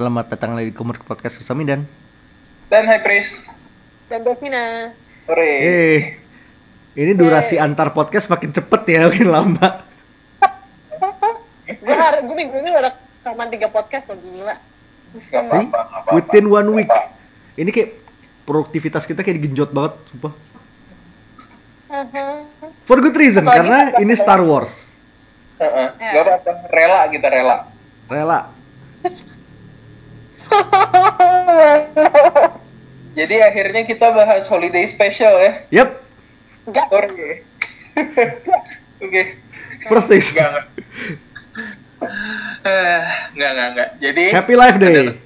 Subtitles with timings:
[0.00, 1.84] Selamat datang lagi di Kumur Podcast bersama dan
[2.72, 3.44] Dan High Priest.
[4.08, 4.96] dan Devina.
[5.28, 5.52] Hore.
[5.60, 6.00] Eh,
[6.96, 9.84] ini durasi antar podcast makin cepet ya, makin lama.
[11.84, 14.56] gue hari gue minggu ini udah rekaman tiga podcast loh gila.
[15.28, 15.68] Gak.
[16.16, 16.88] Within one week.
[17.60, 18.00] Ini kayak
[18.48, 20.32] produktivitas kita kayak digenjot banget, sumpah.
[22.88, 24.72] For good reason, Apalagi karena ini Star Wars.
[25.60, 25.92] Heeh.
[26.00, 26.12] Ya.
[26.16, 26.52] Gak apa-apa.
[26.72, 27.56] Rela kita rela.
[28.08, 28.40] Rela.
[33.18, 35.52] Jadi akhirnya kita bahas holiday special ya.
[35.70, 35.88] Yep,
[36.70, 36.86] Enggak.
[36.92, 37.42] Hore.
[39.02, 39.22] Oke.
[39.88, 40.28] first days.
[40.30, 40.66] Enggak, enggak.
[42.60, 43.02] Eh,
[43.34, 43.88] enggak, enggak, enggak.
[43.98, 45.18] Jadi Happy Life Day.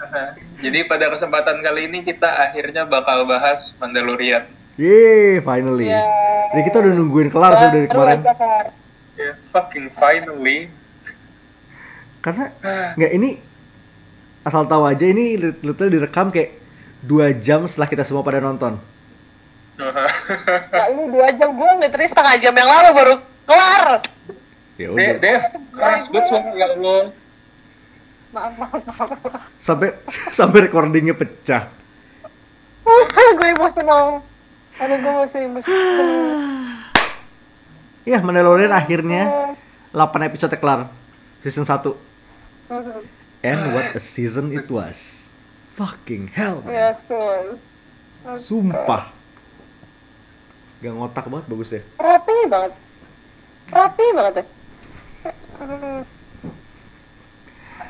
[0.00, 0.24] Haha.
[0.62, 4.46] Jadi pada kesempatan kali ini kita akhirnya bakal bahas Mandalorian.
[4.78, 5.90] Yeay, finally.
[5.90, 6.02] Ya.
[6.54, 8.18] Jadi kita udah nungguin kelar sudah dari kemarin.
[9.18, 10.70] Ya, fucking finally.
[12.22, 12.54] Karena
[12.96, 13.30] nggak ini
[14.42, 16.58] asal tahu aja ini literally direkam kayak
[17.02, 18.78] dua jam setelah kita semua pada nonton.
[19.78, 23.14] Nah, lu dua jam gue literally setengah jam yang lalu baru
[23.46, 23.84] kelar.
[24.78, 25.14] Ya udah.
[25.18, 25.42] Dev,
[25.74, 27.02] keras banget suara ya Allah.
[28.32, 29.42] Maaf, maaf, maaf.
[29.60, 29.88] Sampai
[30.38, 31.68] sampai recordingnya pecah.
[33.38, 34.26] gue emosional.
[34.80, 36.10] Aduh, gue masih emosional.
[38.02, 39.54] Iya, Mandalorian akhirnya
[39.94, 40.90] 8 episode kelar.
[41.46, 41.94] Season 1.
[43.42, 45.26] And what a season it was.
[45.74, 46.62] Fucking hell.
[46.62, 46.94] man.
[48.38, 49.10] Sumpah.
[50.78, 51.82] Gak ngotak banget bagus ya.
[51.98, 52.72] Rapi banget.
[53.70, 54.44] Rapi banget ya.
[55.62, 56.02] Aduh.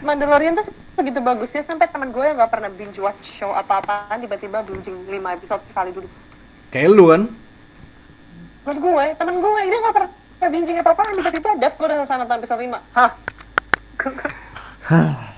[0.05, 4.61] Mandalorian tuh segitu bagusnya sampai teman gue yang gak pernah binge watch show apa-apaan tiba-tiba
[4.65, 6.09] binging 5 episode sekali dulu.
[6.73, 7.23] Kayak lu kan?
[8.65, 10.11] Temen gue, temen gue, dia gak pernah
[10.49, 12.97] binging apa-apaan tiba-tiba dat gue udah selesai nonton episode 5.
[12.97, 13.11] Hah?
[14.89, 15.32] Hah.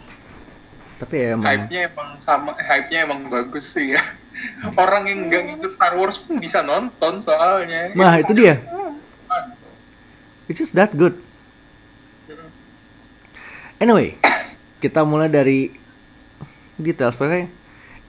[0.94, 4.03] Tapi ya emang Hype-nya emang sama, hype-nya emang bagus sih ya.
[4.82, 7.94] Orang yang nggak ngikut Star Wars pun bisa nonton soalnya.
[7.94, 8.62] Nah, itu dia.
[8.62, 8.99] Hmm.
[10.47, 11.16] It's just that good.
[13.81, 14.15] Anyway,
[14.82, 15.72] kita mulai dari
[16.78, 17.50] detail sebenarnya.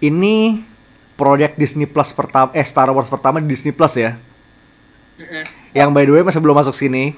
[0.04, 0.62] Ini
[1.16, 4.20] proyek Disney Plus pertama eh Star Wars pertama di Disney Plus ya.
[5.72, 7.16] Yang by the way masih belum masuk sini.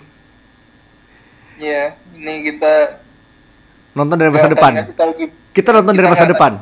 [1.57, 3.01] Iya, ini kita
[3.97, 4.71] Nonton dari masa depan.
[5.49, 6.53] Kita nonton dari Kita masa nggak- depan.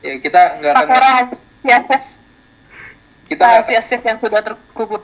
[0.00, 1.78] Ya, kita nggak akan Pakai rahasia
[3.26, 5.02] kita rahasia yang sudah terkubur.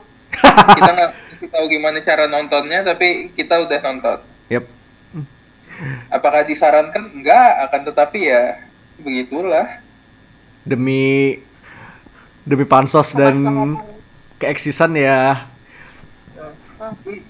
[0.73, 1.11] kita nggak
[1.51, 4.17] tahu gimana cara nontonnya, tapi kita udah nonton.
[4.47, 4.63] Yep.
[6.09, 7.13] Apakah disarankan?
[7.13, 8.43] Enggak, akan tetapi ya
[8.97, 9.83] begitulah.
[10.65, 11.39] Demi
[12.41, 13.75] demi pansos dan
[14.39, 15.43] keeksisan ya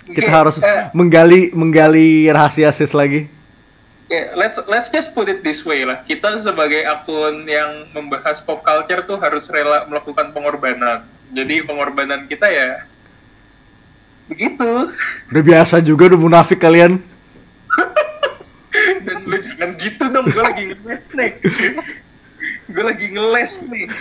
[0.08, 0.56] kita Oke, harus
[0.94, 3.28] menggali menggali rahasia sis lagi.
[4.08, 6.00] Oke, let's let's just put it this way lah.
[6.08, 11.04] Kita sebagai akun yang membahas pop culture tuh harus rela melakukan pengorbanan.
[11.36, 12.88] Jadi pengorbanan kita ya
[14.32, 14.96] begitu.
[15.28, 17.04] Udah biasa juga udah munafik kalian.
[19.04, 21.32] Dan lu jangan gitu dong, gue lagi ngeles nih.
[22.72, 23.92] gue lagi ngeles nih.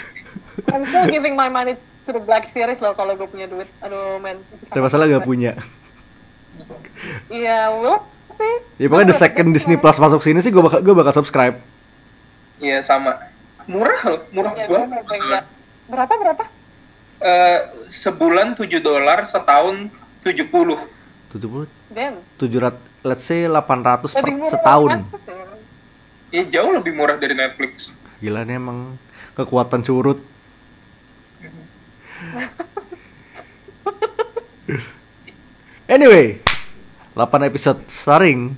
[0.71, 1.75] I'm still giving my money
[2.07, 3.67] to the Black Series loh kalau gue punya duit.
[3.83, 4.39] Aduh, men.
[4.71, 5.59] Tapi masalah gak punya.
[7.27, 8.07] Iya, will
[8.37, 8.55] sih.
[8.77, 11.57] Ya pokoknya the second Disney Plus masuk sini sih gue bakal gue bakal subscribe.
[12.57, 13.17] Iya sama.
[13.67, 15.03] Murah loh, murah Ya, banget.
[15.03, 15.41] gue.
[15.87, 16.45] Berapa, berapa?
[17.17, 17.59] Eh,
[17.89, 19.89] sebulan 7 dolar, setahun
[20.23, 20.79] 70.
[21.33, 22.21] 70 Damn.
[22.39, 25.05] 700 let's say 800 per setahun.
[26.31, 26.43] ya.
[26.43, 27.89] Ya jauh lebih murah dari Netflix.
[28.19, 28.99] Gila nih emang
[29.35, 30.19] kekuatan curut.
[35.87, 36.43] Anyway,
[37.17, 38.53] 8 episode starring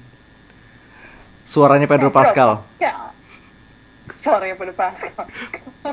[1.46, 2.66] suaranya Pedro Pascal.
[2.82, 3.14] Ya.
[4.18, 5.24] Suaranya pada Pascal.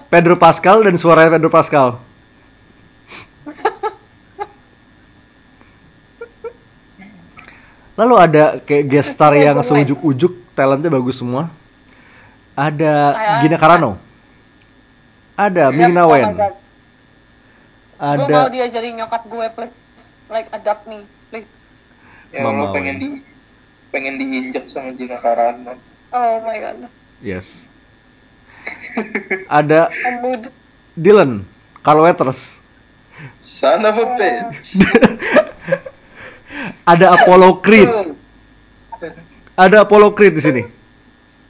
[0.10, 2.02] Pedro Pascal dan suaranya Pedro Pascal.
[7.96, 11.48] Lalu ada kayak guest star yang seujuk-ujuk, talentnya bagus semua.
[12.58, 13.14] Ada
[13.46, 14.02] Gina Carano.
[15.38, 16.34] Ada Ming Wen.
[16.34, 16.56] God.
[17.96, 19.76] Gue Ada mau dia jadi nyokap gue, please.
[20.28, 21.48] Like, adopt me, please.
[22.36, 23.08] Ya Mama lo pengen di
[23.96, 25.80] pengen diinjak sama Gina Carano.
[26.12, 26.92] Oh my god.
[27.24, 27.64] yes.
[29.48, 29.88] Ada.
[31.00, 31.48] Dylan,
[31.80, 32.60] Carl Weathers.
[33.40, 34.76] Son of a bitch.
[36.92, 37.88] Ada Apollo Creed.
[39.56, 40.64] Ada Apollo Creed di sini.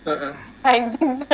[0.06, 0.32] Heeh.
[0.62, 1.26] Anjing.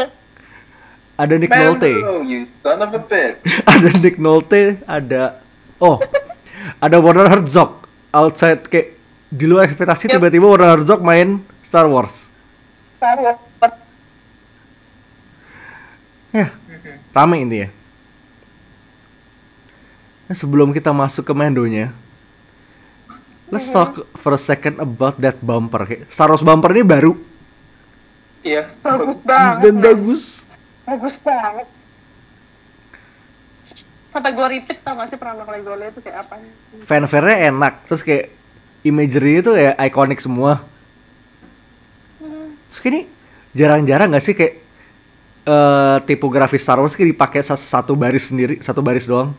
[1.20, 1.92] Ada Nick Nolte.
[1.92, 3.36] Mando, you son of a bitch.
[3.72, 5.44] ada Nick Nolte, ada
[5.84, 6.00] oh,
[6.80, 7.84] ada Warner Herzog
[8.16, 9.01] outside kayak
[9.32, 10.14] di luar ekspektasi Yep.
[10.14, 12.12] tiba-tiba Warner Herzog main Star Wars.
[13.00, 13.40] Star Wars.
[16.32, 16.48] Ya,
[17.12, 17.70] rame ini ya.
[20.26, 21.92] Nah, sebelum kita masuk ke Mandonya,
[23.48, 25.84] let's talk for a second about that bumper.
[26.08, 27.14] Star Wars bumper ini baru
[28.42, 28.72] Iya.
[28.80, 29.60] Bagus banget.
[29.62, 30.22] dan bagus.
[30.82, 31.68] Bagus banget.
[34.10, 36.36] Sampai gue repeat tau gak sih pertama kali gue liat itu kayak apa?
[36.84, 38.34] Fanfare-nya enak, terus kayak
[38.82, 40.62] imagery itu kayak ikonik semua.
[42.18, 42.54] Hmm.
[42.70, 43.02] Terus kayak ini
[43.52, 44.54] jarang-jarang nggak sih kayak
[45.42, 49.34] eh tipografi Star Wars kayak dipakai sa- satu baris sendiri, satu baris doang.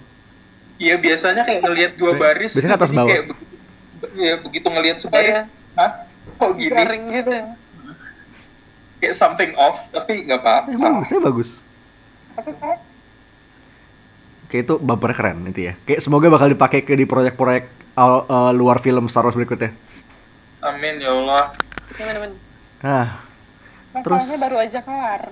[0.76, 2.58] Iya biasanya kayak ngelihat dua baris.
[2.58, 3.06] Biasanya atas bawah.
[3.06, 3.54] Kayak begitu,
[4.18, 5.44] ya, begitu ngelihat sebaris, Iya.
[5.78, 5.90] hah?
[6.38, 6.74] Kok gini?
[6.74, 7.44] Garing gitu ya.
[8.98, 10.68] Kayak something off, tapi nggak apa-apa.
[10.70, 11.50] Eh, bagus, bagus.
[12.34, 12.78] Tapi kayak
[14.52, 15.74] Kayak itu bumpernya keren itu ya.
[15.82, 17.64] Kayak semoga bakal dipakai ke di proyek-proyek
[17.96, 19.72] uh, uh, luar film Star Wars berikutnya.
[20.60, 21.56] Amin ya Allah.
[21.90, 22.36] gimana-gimana.
[22.80, 23.06] Nah,
[23.92, 25.22] Terus- Masalahnya baru aja kelar.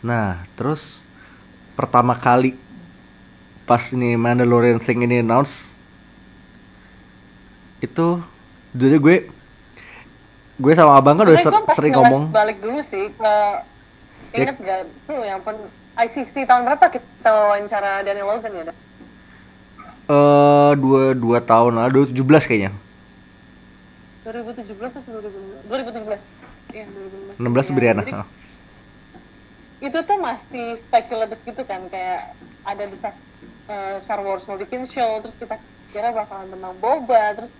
[0.00, 1.00] nah terus
[1.72, 2.52] pertama kali
[3.64, 5.64] pas ini Mandalorian thing ini announce
[7.80, 8.20] itu
[8.76, 9.16] jadi gue
[10.60, 13.34] gue sama abang kan udah ser- sering ngomong balik dulu sih ke
[14.36, 15.56] inget gak tuh yang pun
[15.94, 18.74] ICC tahun berapa kita wawancara Daniel Logan ya?
[20.04, 22.72] Eh dua dua tahun lalu 2017 kayaknya
[24.24, 25.68] 2017 atau 2016?
[25.68, 26.20] 2017.
[26.74, 26.86] Iya,
[27.38, 27.38] 2016.
[27.38, 28.26] 16 Iya, Brianna jadi Ah.
[29.84, 32.32] itu tuh masih speculative gitu kan kayak
[32.64, 35.60] ada di uh, Star Wars mau bikin show terus kita
[35.92, 37.52] kira bakalan tentang boba terus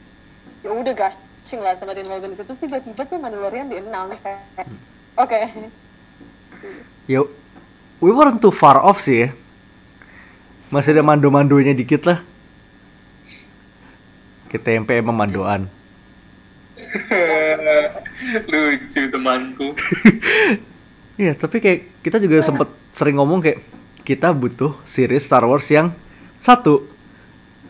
[0.65, 4.67] ya udah gushing lah sama Daniel Logan itu terus tiba-tiba tuh Mandalorian di announce kayak
[5.21, 5.41] oke
[7.07, 7.21] ya
[8.05, 9.29] we weren't too far off sih ya
[10.69, 12.21] masih ada mando-mandonya dikit lah
[14.53, 15.73] kita tempe emang mandoan
[18.51, 19.75] Lucu temanku.
[21.15, 23.63] Iya, tapi kayak kita juga sempet sering ngomong kayak
[24.03, 25.95] kita butuh series Star Wars yang
[26.43, 26.91] satu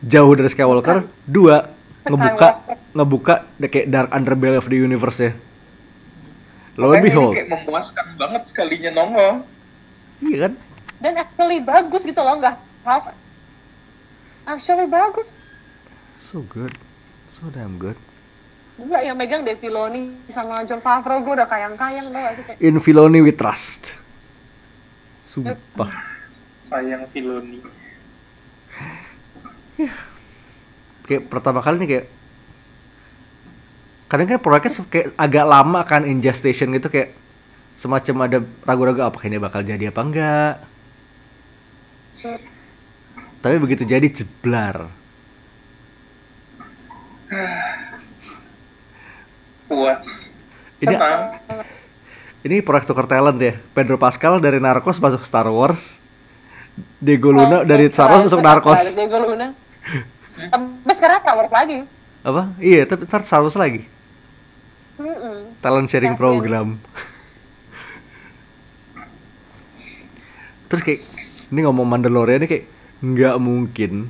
[0.00, 1.68] jauh dari Skywalker, dua
[2.08, 2.64] ngebuka
[2.96, 3.34] ngebuka
[3.68, 5.36] kayak dark underbelly of the universe ya.
[6.80, 9.44] Lo ini behold, kayak memuaskan banget sekalinya nongol.
[10.24, 10.52] Iya kan?
[11.04, 12.56] dan actually bagus gitu loh nggak
[12.88, 13.12] half
[14.48, 15.28] actually bagus
[16.24, 16.72] So good,
[17.28, 17.98] so damn good.
[18.80, 22.58] Enggak yang megang Dave Filoni sama John Favreau gue udah kayang-kayang tau gak sih kayak
[22.64, 23.92] In Filoni we trust.
[25.30, 25.92] Sumpah.
[26.66, 27.62] Sayang Filoni.
[31.04, 32.06] Kayak pertama kali nih kayak
[34.08, 37.12] kadang kan proyeknya kayak agak lama kan in gestation gitu kayak
[37.78, 40.54] semacam ada ragu-ragu apa ini bakal jadi apa enggak.
[43.40, 44.88] Tapi begitu jadi jeblar.
[49.68, 50.30] Puas.
[50.80, 51.20] Ini- Senang.
[52.44, 53.56] Ini proyek tukar talent ya.
[53.72, 55.96] Pedro Pascal dari Narcos masuk Star Wars.
[57.00, 58.80] Diego Luna dari Star Wars masuk Narcos.
[58.92, 59.54] Diego Luna
[60.82, 61.78] tapi sekarang Star Wars lagi
[62.24, 62.42] Apa?
[62.58, 63.86] Iya, tapi ntar Star Wars lagi.
[64.98, 65.60] Mm-mm.
[65.60, 66.76] Talent sharing program.
[70.68, 71.00] Terus kayak
[71.52, 72.66] ini ngomong Mandalorian ini kayak
[73.04, 74.08] nggak mungkin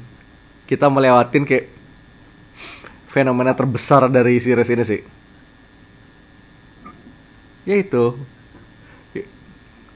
[0.65, 1.67] kita melewatin kayak
[3.11, 5.03] fenomena terbesar dari series ini sih.
[7.65, 8.19] Yaitu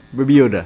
[0.09, 0.65] Baby Yoda.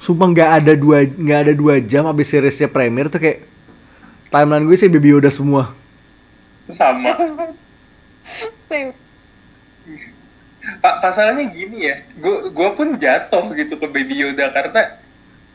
[0.00, 3.46] Sumpah nggak ada dua nggak ada dua jam abis seriesnya premier tuh kayak
[4.32, 5.70] timeline gue sih Baby Yoda semua.
[6.70, 7.14] Sama.
[8.66, 9.09] Same.
[10.60, 15.00] Pak, pasalnya gini ya, gua gua pun jatuh gitu ke Baby Yoda karena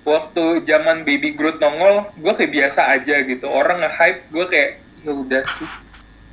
[0.02, 3.46] waktu zaman Baby Groot nongol, gua kayak biasa aja gitu.
[3.46, 5.70] Orang nge-hype, gua kayak ya udah sih.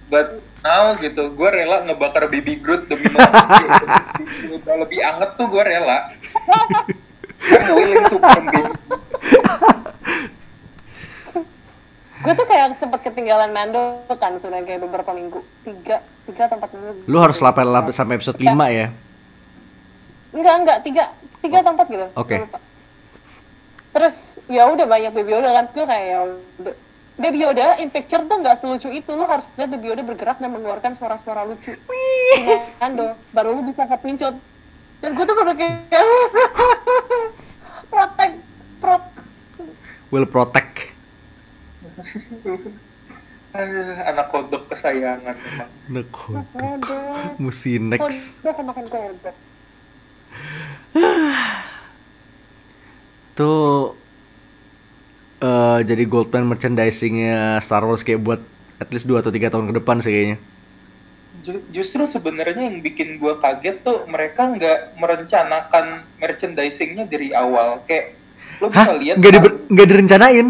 [0.09, 3.13] But now gitu, gua rela ngebakar Baby Groot demi
[4.57, 5.99] udah lebih anget tuh gua rela.
[7.43, 8.19] I'm willing to.
[12.23, 15.43] Gue tuh kayak sempet ketinggalan Mando kan sebenarnya kayak beberapa minggu.
[15.67, 15.97] Tiga
[16.31, 16.91] tiga atau empat minggu.
[17.11, 18.89] Lu harus lapel lapel sampai episode 5 ya.
[20.33, 20.79] enggak enggak.
[20.87, 21.05] Tiga
[21.43, 22.07] tiga atau empat gitu.
[22.15, 22.37] Oke.
[22.47, 22.59] Lupa.
[23.93, 24.17] terus
[24.49, 25.65] ya udah banyak Baby Yoda kan.
[25.75, 26.19] Gue kayak ya
[26.63, 26.75] udah.
[27.13, 29.11] Baby Yoda in picture tuh nggak selucu itu.
[29.13, 31.77] Lu harus lihat Baby Yoda bergerak dan mengeluarkan suara-suara lucu.
[31.77, 33.13] Di Mando.
[33.37, 34.33] Baru lu bisa kepincut
[35.03, 35.91] dan gue tuh baru kayak
[37.91, 38.37] protect
[38.79, 39.03] prot
[40.15, 40.92] Will protect.
[43.53, 45.71] Aduh, anak kodok kesayangan memang.
[45.89, 46.43] Neko.
[46.49, 48.35] kodok Mesti next.
[48.39, 49.35] kodok makan kodok
[53.33, 53.97] Tuh
[55.39, 58.41] eh jadi Goldman merchandisingnya Star Wars kayak buat
[58.79, 60.39] at least 2 atau tiga tahun ke depan sih kayaknya.
[61.43, 68.15] Ju- justru sebenarnya yang bikin gue kaget tuh mereka nggak merencanakan merchandisingnya dari awal kayak
[68.61, 68.95] lo bisa Hah?
[68.95, 70.47] lihat Nggak, sekarang- diber- nggak direncanain?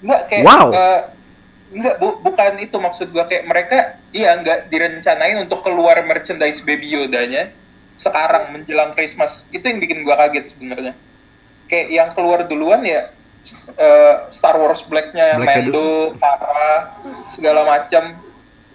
[0.00, 0.66] Nggak kayak Wow.
[0.70, 1.00] eh,
[1.70, 3.76] nggak bu- bukan itu maksud gue kayak mereka
[4.10, 7.52] iya nggak direncanain untuk keluar merchandise Baby Yoda-nya
[7.94, 10.92] sekarang menjelang Christmas itu yang bikin gue kaget sebenarnya
[11.66, 13.12] kayak yang keluar duluan ya
[13.72, 16.96] eh, Star Wars Black-nya Black-nya Mando, Tara,
[17.28, 18.18] segala macam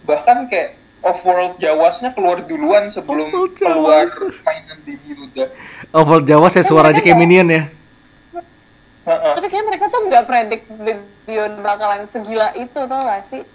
[0.02, 4.38] bahkan kayak Off-World Jawas-nya keluar duluan sebelum Off-World keluar Jawas.
[4.42, 5.46] mainan Baby Yoda
[5.92, 7.64] Oval Jawa saya suaranya kayak minion ya.
[9.06, 10.66] Tapi kayaknya mereka tuh nggak predict
[11.30, 13.46] Bion bakalan segila itu tau gak sih?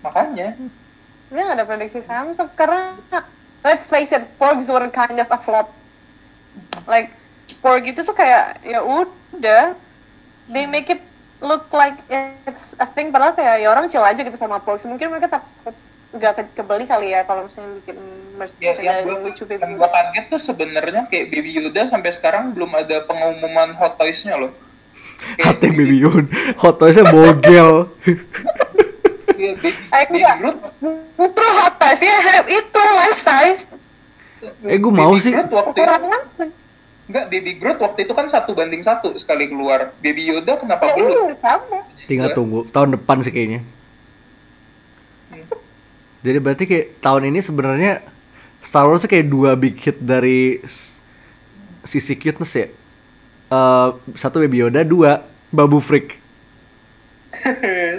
[0.00, 0.56] makanya
[1.28, 2.96] Dia nggak ada prediksi sama karena
[3.62, 5.70] let's face it, Porgs were kind of a flop.
[6.86, 7.14] Like
[7.62, 9.76] Porg itu tuh kayak ya udah,
[10.50, 11.02] they make it
[11.38, 14.82] look like it's a thing padahal kayak ya orang chill aja gitu sama Porgs.
[14.82, 15.76] Mungkin mereka takut
[16.10, 17.96] nggak ke- kebeli kali ya kalau misalnya bikin
[18.58, 22.10] ya, yang merchandise gue lucu baby yang gue kaget tuh sebenarnya kayak Baby Yoda sampai
[22.10, 24.50] sekarang belum ada pengumuman Hot Toys-nya loh.
[25.36, 26.24] Kayak Hati Baby Yoon.
[26.58, 27.92] Hot Toys-nya bogel.
[29.40, 30.34] Iya, baby, Eh.
[30.36, 30.58] Groot,
[31.16, 33.60] Justru hot size ya itu life size.
[34.68, 35.32] Eh, gua mau sih.
[35.32, 35.92] Waktu itu,
[37.08, 39.96] enggak, Baby Groot waktu itu kan satu banding satu sekali keluar.
[40.00, 41.36] Baby Yoda kenapa ya belum?
[41.40, 41.78] sama.
[42.04, 43.60] Tinggal tunggu tahun depan sih kayaknya.
[46.20, 48.04] Jadi berarti kayak tahun ini sebenarnya
[48.60, 50.60] Star Wars tuh kayak dua big hit dari
[51.84, 52.68] sisi cuteness ya.
[53.50, 56.20] Eh, satu Baby Yoda, dua Babu Freak.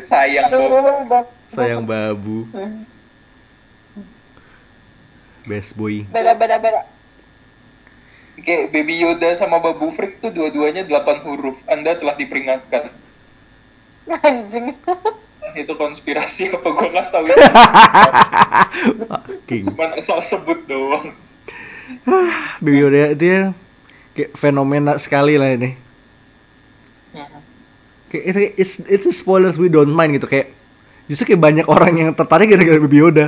[0.07, 0.53] Sayang
[1.09, 1.25] Bob.
[1.51, 2.47] Sayang Babu,
[5.49, 6.05] best boy.
[6.07, 6.81] Beda beda beda.
[8.39, 11.59] Kayak Baby Yoda sama Babu Freak tuh dua-duanya 8 huruf.
[11.67, 12.95] Anda telah diperingatkan.
[14.27, 14.77] Anjing.
[15.55, 17.25] Itu konspirasi apa gue nggak tahu.
[19.49, 19.65] King.
[19.71, 21.11] Cuman asal sebut doang.
[22.63, 23.37] Baby Yoda dia
[24.15, 25.75] kayak fenomena sekali lah ini.
[28.11, 30.51] Kayak itu it's, itu spoilers we don't mind gitu kayak
[31.07, 33.27] justru kayak banyak orang yang tertarik gara-gara Baby Yoda.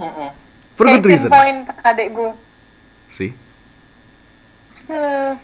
[0.00, 0.30] Heeh.
[0.76, 1.28] For good reason.
[1.28, 2.32] point adik gue.
[3.12, 3.30] Sih.
[4.88, 5.36] Hmm.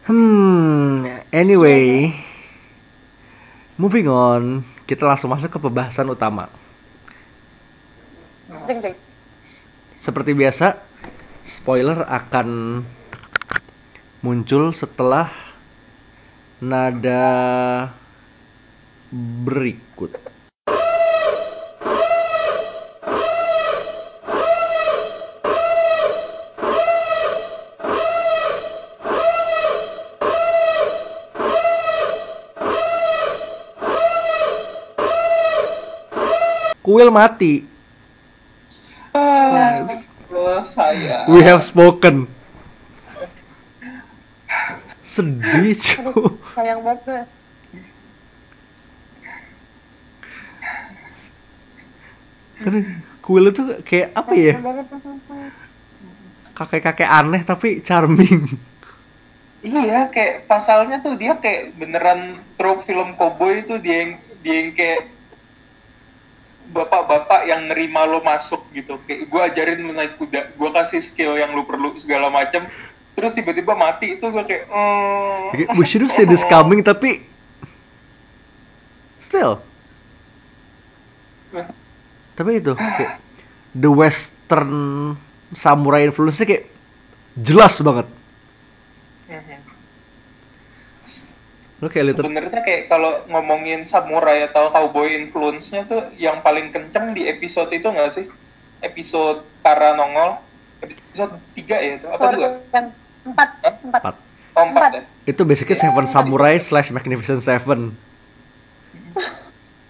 [0.00, 2.08] Hmm, anyway,
[3.76, 6.48] moving on, kita langsung masuk ke pembahasan utama.
[10.00, 10.80] Seperti biasa,
[11.44, 12.80] spoiler akan
[14.24, 15.28] muncul setelah
[16.64, 17.24] nada
[19.44, 20.16] berikut.
[36.80, 37.68] Kuil mati.
[39.12, 39.84] Ah,
[40.64, 41.28] saya.
[41.28, 42.24] We have spoken.
[45.04, 46.40] Sedih, cu.
[46.54, 47.26] Sayang banget.
[52.60, 52.80] Karena
[53.24, 54.54] kuil itu kayak apa ya?
[56.56, 58.46] Kakek-kakek aneh tapi charming.
[59.60, 64.70] Iya, kayak pasalnya tuh dia kayak beneran trope film cowboy itu dia yang dia yang
[64.72, 65.00] kayak
[66.70, 68.96] bapak-bapak yang nerima lo masuk gitu.
[69.04, 72.66] Kayak gue ajarin lo naik kuda, gue kasih skill yang lo perlu segala macam.
[73.18, 77.26] Terus tiba-tiba mati itu gue kayak, mm, Kayak, We should have seen this coming tapi
[79.18, 79.58] still.
[82.38, 83.18] Tapi itu kayak
[83.76, 84.72] the western
[85.52, 86.70] samurai influence kayak
[87.42, 88.06] jelas banget.
[91.80, 97.72] Lihat Sebenarnya kayak kalau ngomongin samurai atau cowboy influence-nya tuh yang paling kenceng di episode
[97.72, 98.28] itu nggak sih?
[98.84, 100.44] Episode Tara nongol,
[100.84, 102.48] episode 3 ya itu apa dua?
[103.24, 103.48] Empat.
[103.64, 103.74] Hah?
[103.80, 103.94] Empat.
[104.04, 104.14] Empat.
[104.60, 105.02] Oh, empat ya?
[105.24, 107.96] itu basically Seven Samurai slash Magnificent Seven.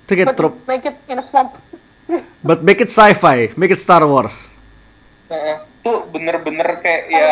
[0.04, 1.58] Itu kayak But trope, make it in a swamp.
[2.46, 4.50] but make it sci-fi, make it Star Wars.
[5.26, 5.66] Heeh.
[5.80, 7.30] Tuh bener-bener kayak Oh, ya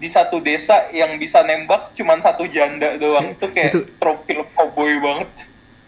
[0.00, 3.36] di satu desa yang bisa nembak cuman satu janda doang.
[3.36, 5.28] Itu kayak Itu- trope film cowboy banget.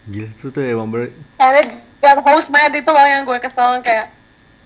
[0.05, 1.67] Gila itu tuh emang ber it
[1.97, 4.11] got host mad itu loh yang gue kesel kayak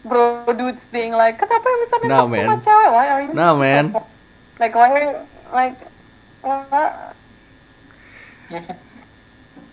[0.01, 2.47] bro dudes being like kenapa yang bisa nembak Nah, man.
[2.59, 3.85] cewek why are you Nah, man.
[4.57, 5.13] like why
[5.53, 5.77] like
[6.41, 7.13] what?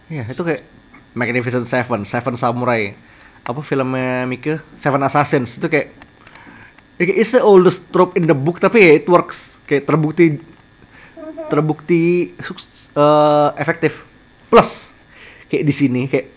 [0.07, 0.63] Ya itu kayak
[1.15, 2.93] Magnificent Seven, Seven Samurai.
[3.45, 4.61] Apa filmnya Mika?
[4.77, 5.89] Seven Assassins itu kayak
[6.97, 10.41] ya, kayak it's the oldest trope in the book tapi ya it works kayak terbukti
[11.49, 12.33] terbukti
[12.97, 14.05] eh, efektif.
[14.49, 14.93] Plus
[15.51, 16.31] kayak di sini kayak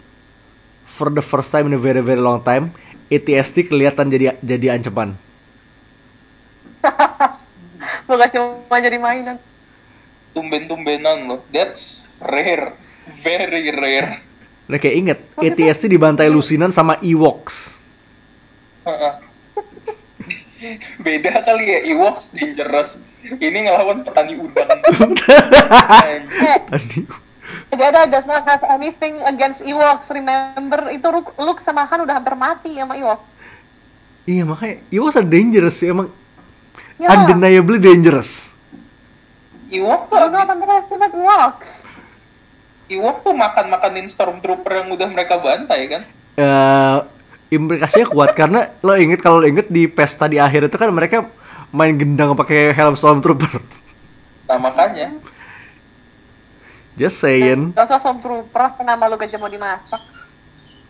[0.97, 2.73] for the first time in a very very long time
[3.07, 5.15] ATST kelihatan jadi jadi ancaman.
[8.07, 9.37] Bukan cuma jadi mainan.
[10.31, 11.39] Tumben-tumbenan loh.
[11.51, 12.75] That's rare.
[13.23, 14.23] Very rare.
[14.67, 17.79] Nah kayak inget ATST dibantai lusinan sama Ewoks.
[18.83, 19.26] Heeh.
[20.97, 22.97] Beda kali ya, Ewoks dangerous.
[23.21, 24.79] Ini ngelawan petani udang.
[26.67, 26.99] Tadi
[27.77, 30.07] Dada does not have anything against Ewoks.
[30.09, 33.21] Remember, itu Luke, sama Han udah hampir mati sama Ewok.
[34.27, 36.11] iya makanya Ewoks are dangerous sih emang
[36.97, 38.49] Ya, undeniably dangerous.
[39.69, 40.49] Ewok tuh abis,
[41.13, 41.69] Ewoks.
[42.89, 46.01] Ewok tuh makan-makanin Stormtrooper yang udah mereka bantai kan?
[46.37, 46.97] eh
[47.47, 51.27] implikasinya kuat karena lo inget kalau lo inget di pesta di akhir itu kan mereka
[51.71, 53.59] main gendang pakai helm stormtrooper.
[54.47, 55.11] Nah makanya.
[56.97, 57.77] Just saying.
[57.77, 60.01] Gak usah Stormtrooper, kenapa lu gajah mau dimasak?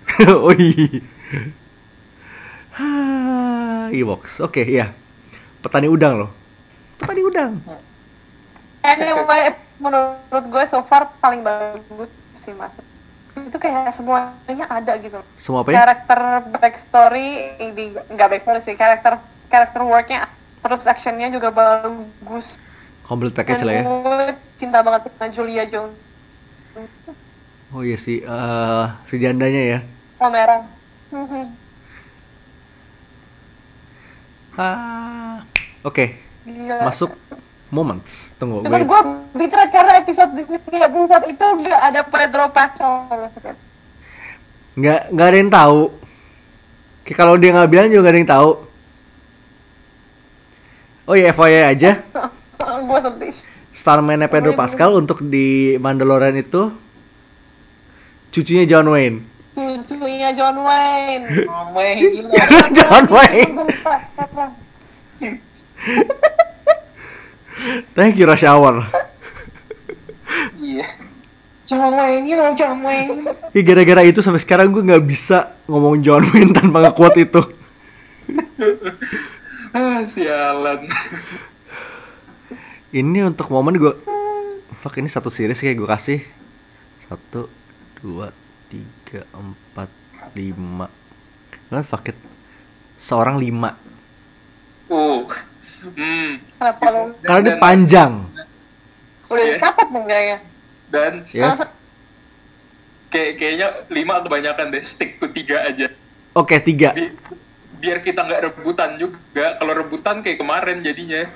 [0.32, 1.04] oh iya.
[2.80, 4.40] Ah, Ewoks.
[4.40, 4.96] Oke, iya.
[5.60, 6.32] Petani udang loh.
[6.96, 7.60] Petani udang.
[8.88, 9.52] Anyway,
[9.84, 12.08] menurut gue so far paling bagus
[12.48, 12.72] sih mas.
[13.46, 15.20] Itu kayak semuanya ada gitu.
[15.38, 15.78] Semua apa ya?
[15.78, 16.20] Karakter
[16.58, 17.30] backstory,
[17.62, 20.28] ini nggak backstory sih, karakter karakter worknya
[20.66, 22.46] terus actionnya juga bagus.
[23.06, 23.84] Complete package Dan lah ya.
[23.88, 24.26] gue
[24.60, 25.96] cinta banget sama Julia Jones.
[27.72, 29.78] Oh iya sih, eh si jandanya ya.
[30.20, 30.66] Oh merah.
[34.58, 35.46] Ah,
[35.86, 36.06] oke.
[36.48, 36.76] Gila.
[36.82, 37.12] Masuk
[37.70, 38.32] moments.
[38.40, 39.02] Tunggu, Cuman gue gue
[39.36, 43.08] bitter karena episode bisnis kayak episode itu gak ada Pedro Pascal.
[44.78, 45.82] nggak nggak ada yang tahu.
[47.04, 48.50] Kayak kalau dia nggak bilang juga nggak ada yang tahu.
[51.08, 51.92] Oh iya, FYI aja.
[52.88, 53.34] gue sedih.
[53.72, 56.74] Starman Pedro Pascal untuk di Mandalorian itu
[58.34, 59.22] cucunya John Wayne.
[59.54, 61.46] Cucunya John Wayne.
[61.46, 62.44] Mame gila.
[62.74, 63.56] John Wayne.
[67.98, 68.86] Thank you Rush Hour.
[70.58, 70.88] Iya.
[71.68, 73.28] John Wayne, you know John Wayne.
[73.52, 77.42] Ya, gara-gara itu sampai sekarang gue nggak bisa ngomong John Wayne tanpa ngekuat itu.
[79.76, 80.88] Ah, sialan.
[82.96, 83.94] Ini untuk momen gue
[84.80, 86.20] Fuck ini satu series kayak gue kasih
[87.04, 87.52] Satu
[88.00, 88.32] Dua
[88.72, 89.92] Tiga Empat
[90.32, 90.88] Lima
[91.68, 92.18] Nah fuck it
[92.98, 93.76] Seorang lima
[94.88, 95.28] Uh.
[95.80, 96.42] Hmm.
[96.54, 97.04] Kenapa lu?
[97.20, 98.12] Karena dia Dan- panjang
[99.28, 99.54] Udah Iya.
[99.56, 100.38] dikapat dong kayaknya.
[100.88, 101.60] Dan Yes
[103.08, 105.88] kayak kayaknya lima kebanyakan deh, stick to tiga aja.
[106.34, 107.16] Oke tiga Bi-
[107.78, 109.56] biar kita nggak rebutan juga.
[109.56, 111.28] Kalau rebutan kayak kemarin jadinya.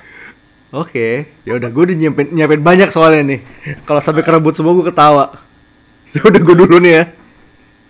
[0.70, 3.40] Oke ya udah gue udah nyiapin, nyiapin banyak soalnya nih
[3.82, 5.36] Kalau sampai kerebut semua gue ketawa
[6.16, 7.04] Ya udah gue dulu nih ya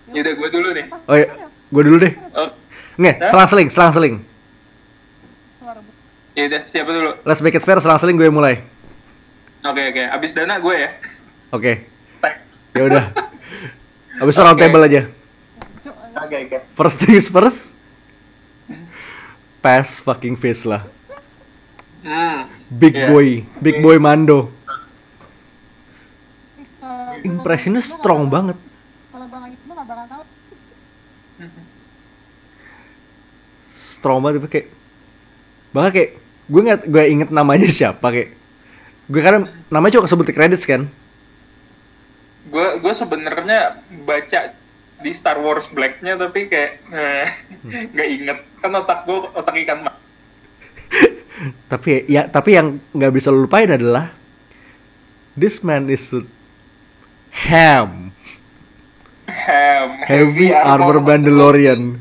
[0.09, 0.85] Ya udah gue dulu nih.
[1.07, 1.27] Oh iya
[1.71, 2.51] Gue dulu deh Oh,
[2.93, 4.15] Nge, selang-seling, selang-seling
[6.33, 7.11] ya udah siapa dulu?
[7.23, 8.61] Let's make it fair, selang-seling gue mulai
[9.63, 10.03] Oke oke.
[10.09, 10.89] Abis dana gue ya.
[11.49, 11.85] Oke
[12.19, 12.35] Tag.
[12.73, 13.05] ya udah
[14.15, 15.01] Habis itu round table aja
[16.15, 16.57] Oke oke.
[16.73, 17.59] First things first
[19.59, 20.83] Pass fucking face lah
[22.03, 22.51] Hmm.
[22.67, 23.07] Big Iya.
[23.07, 24.51] boy Big boy Mando
[27.23, 28.59] Impressionnya strong banget
[29.07, 30.23] Kalau bang itu nggak bakal tahu.
[33.71, 34.67] Strong banget tapi kayak
[35.71, 36.11] Bahkan kayak
[36.47, 38.29] Gue nggak gue inget namanya siapa kayak
[39.11, 40.87] Gue karena namanya cuma kesebut di credits kan?
[42.47, 44.39] Gue gue sebenarnya baca
[45.03, 47.27] di Star Wars Black-nya tapi kayak eh,
[47.91, 48.37] nggak inget.
[48.63, 49.95] Kan otak gue otak ikan mas.
[51.71, 54.13] Tapi ya tapi yang nggak bisa lu lupain adalah
[55.33, 56.21] This man is a
[57.33, 58.13] ham.
[59.25, 61.97] Ham, Heavy armor Mandalorian.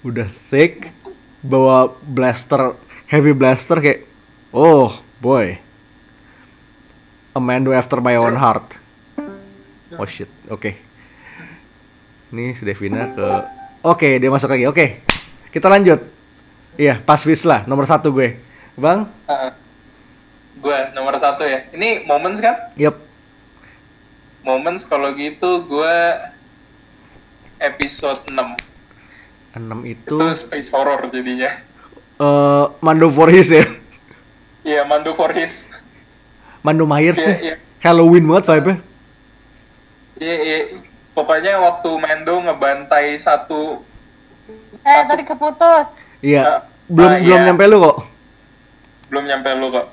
[0.00, 0.88] Udah thick
[1.44, 2.72] Bawa blaster
[3.12, 4.08] Heavy blaster kayak
[4.56, 4.88] Oh
[5.20, 5.60] boy.
[7.36, 8.64] A man who after my own heart.
[10.00, 10.32] Oh shit.
[10.48, 10.80] Oke.
[12.32, 13.28] Ini si Devina ke
[13.84, 14.64] Oke dia masuk lagi.
[14.64, 15.04] Oke.
[15.52, 16.00] Kita lanjut.
[16.80, 18.40] Iya pas lah Nomor satu gue.
[18.80, 19.04] Bang?
[20.56, 21.68] Gue nomor satu ya.
[21.76, 22.72] Ini moments kan?
[22.80, 22.96] Yep.
[24.40, 25.96] Moments kalau gitu gue
[27.60, 28.40] episode 6
[29.52, 31.71] 6 itu itu space horror jadinya.
[32.22, 33.66] Eh Mando Voorhees ya
[34.62, 35.66] Iya, Mando Voorhees.
[36.62, 37.54] Mando Myers Iya, nih iya.
[37.82, 38.76] Halloween banget vibe-nya
[40.16, 40.58] Iya, iya.
[41.12, 43.82] Pokoknya waktu Mando ngebantai satu
[44.78, 45.08] Eh Masuk.
[45.08, 45.86] tadi keputus.
[46.20, 47.46] Iya Ah, Belum ah, belum iya.
[47.48, 47.96] nyampe lu kok
[49.06, 49.86] belum nyampe lu kok.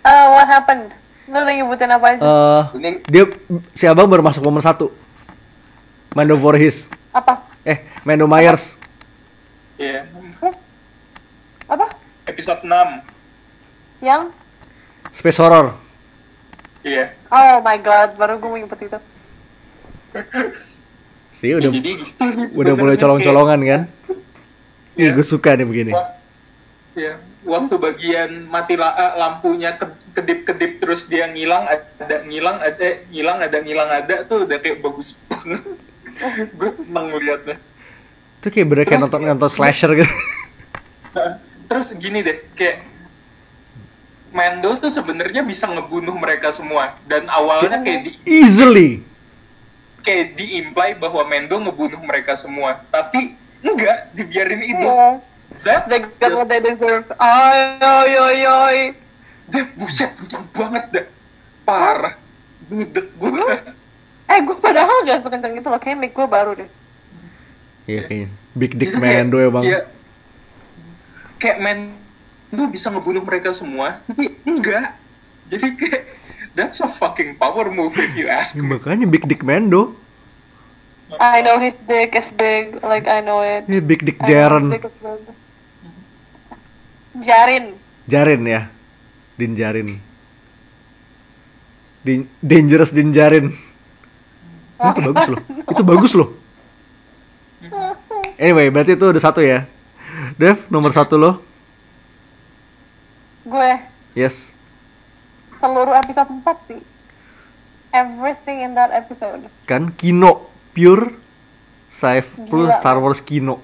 [0.00, 0.88] Uh, what happened?
[1.24, 2.20] Lu udah nyebutin apa aja?
[2.20, 3.24] Eh, Ini dia
[3.72, 4.88] si abang baru masuk momen satu.
[6.12, 6.88] Mando Voorhees.
[7.10, 7.44] apa?
[7.62, 8.76] Eh, Mando Myers.
[9.74, 10.06] ya
[11.74, 11.86] Apa?
[12.24, 12.70] episode 6.
[14.00, 14.30] Yang?
[15.10, 15.74] Space Horror.
[16.80, 17.12] Iya.
[17.28, 18.98] Oh my god, baru gue mau nyebut itu.
[21.38, 21.92] Sih udah Jadi
[22.60, 23.82] udah mulai colong-colongan kan.
[24.94, 25.10] Ih, Iya.
[25.12, 25.90] gue suka nih begini.
[25.90, 26.14] kayak, wah,
[26.94, 32.88] ya, waktu bagian mati la- eh, lampunya ke- kedip-kedip terus dia ngilang ada ngilang ada
[33.10, 35.58] ngilang ada ngilang ada tuh udah kayak bagus banget.
[36.54, 37.58] Gue seneng ngeliatnya.
[38.38, 40.14] Itu kayak bener kayak Terus- nonton nonton slasher gitu.
[41.64, 42.84] Terus gini deh, kayak
[44.30, 48.98] Mando tuh sebenarnya bisa ngebunuh mereka semua dan awalnya kayak di Easily.
[50.02, 54.90] kayak diimply bahwa Mendo ngebunuh mereka semua, tapi enggak dibiarin hidup.
[54.90, 55.14] Oh,
[55.62, 57.06] That's they got just- what they deserve.
[57.16, 58.78] Ay, ay, ay, ay.
[59.46, 61.06] Deh, buset kenceng banget dah.
[61.62, 62.14] Parah.
[62.66, 63.30] Budek gue.
[64.24, 65.76] Eh, gue padahal gak sekenceng itu loh.
[65.76, 66.68] Kayaknya mic gue baru deh.
[67.84, 68.28] Iya kayaknya.
[68.52, 69.62] Big Dick Itu Mando ya bang.
[69.62, 69.80] iya.
[71.44, 74.96] Kayak Mendo bisa ngebunuh mereka semua, tapi enggak.
[75.52, 76.02] Jadi kayak
[76.56, 78.64] that's a fucking power move if you ask me.
[78.64, 79.92] makanya Big Dick Mando.
[81.20, 82.80] I know his dick is big.
[82.80, 83.68] Like, I know it.
[83.68, 84.72] Ini Big Dick Jaren.
[87.20, 87.76] Jarin.
[88.08, 88.72] Jarin ya.
[89.36, 90.00] Din Jarin.
[92.02, 93.52] Din Dangerous Din Jarin.
[94.80, 95.40] Oh, itu bagus loh.
[95.70, 96.28] Itu bagus loh.
[98.34, 99.62] Anyway, berarti itu udah satu ya.
[100.38, 101.32] Dev, nomor satu lo.
[103.44, 103.72] gue
[104.16, 104.54] Yes.
[105.60, 106.80] seluruh episode 4 sih.
[107.92, 109.46] Everything in that episode.
[109.68, 111.12] Kan Kino pure
[111.92, 112.98] sci plus Star.
[112.98, 113.62] Wars Kino.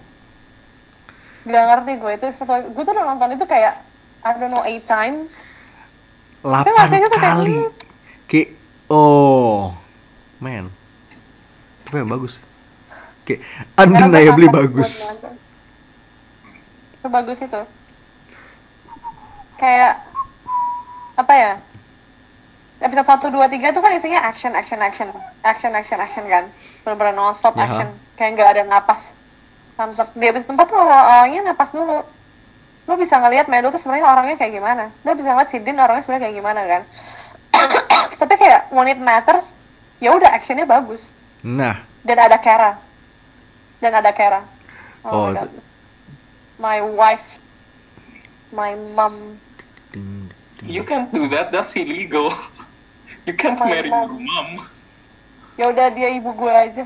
[1.49, 3.83] Gak ngerti gue itu setelah gue tuh udah nonton itu kayak
[4.21, 5.33] I don't know eight times.
[6.45, 7.57] Delapan kali.
[8.29, 8.49] Kayak
[8.93, 9.75] oh,
[10.39, 10.69] man.
[11.89, 12.37] Tapi yang bagus.
[13.25, 13.41] Kayak
[13.81, 15.09] undeniably gue bagus.
[17.01, 17.03] Nonton.
[17.03, 17.63] Itu bagus itu.
[19.57, 20.05] Kayak
[21.17, 21.53] apa ya?
[22.81, 25.09] Episode 1, 2, 3 itu kan isinya action, action, action.
[25.45, 26.45] Action, action, action kan.
[26.85, 27.69] Bener-bener non-stop Ya.
[27.69, 27.89] action.
[28.17, 29.01] Kayak nggak ada napas.
[29.77, 32.01] Sampai di episode 4 tuh awal-awalnya napas dulu.
[32.89, 34.85] Lo bisa ngelihat Melo tuh sebenarnya orangnya kayak gimana.
[35.05, 36.83] Lo bisa ngeliat si Din orangnya sebenarnya kayak gimana kan.
[38.21, 39.45] Tapi kayak when it matters,
[40.01, 41.01] ya udah actionnya bagus.
[41.45, 42.81] Nah, Dan ada Kara.
[43.81, 44.41] Dan ada Kara.
[45.05, 45.49] Oh, God.
[46.61, 47.25] My wife.
[48.53, 49.41] My mom.
[50.63, 52.33] You can't do that, that's illegal.
[53.29, 54.25] You can't My marry your mom.
[54.25, 54.49] mom.
[55.61, 56.85] Ya udah dia ibu gue aja.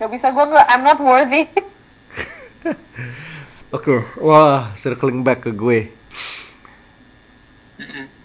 [0.00, 0.66] Gak bisa gue nggak.
[0.68, 1.44] I'm not worthy.
[3.76, 5.92] Oke, wah, circling back ke gue.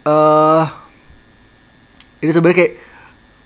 [0.08, 0.66] Eh
[2.22, 2.74] ini sebenarnya kayak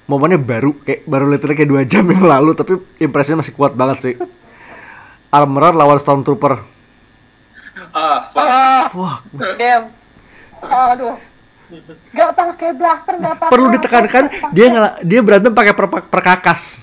[0.05, 3.97] momennya baru, kayak baru literally kayak dua jam yang lalu, tapi impresinya masih kuat banget
[4.03, 4.15] sih.
[5.33, 6.74] Armorer lawan Stormtrooper.
[7.95, 8.43] Ah, fuck.
[8.43, 9.17] Ah, Wah,
[9.55, 9.87] damn.
[10.59, 11.15] Aduh.
[12.11, 13.51] Gak pakai blaster, gak pakai.
[13.51, 16.77] perlu ditekankan dia ngela- dia berantem pakai per- perkakas.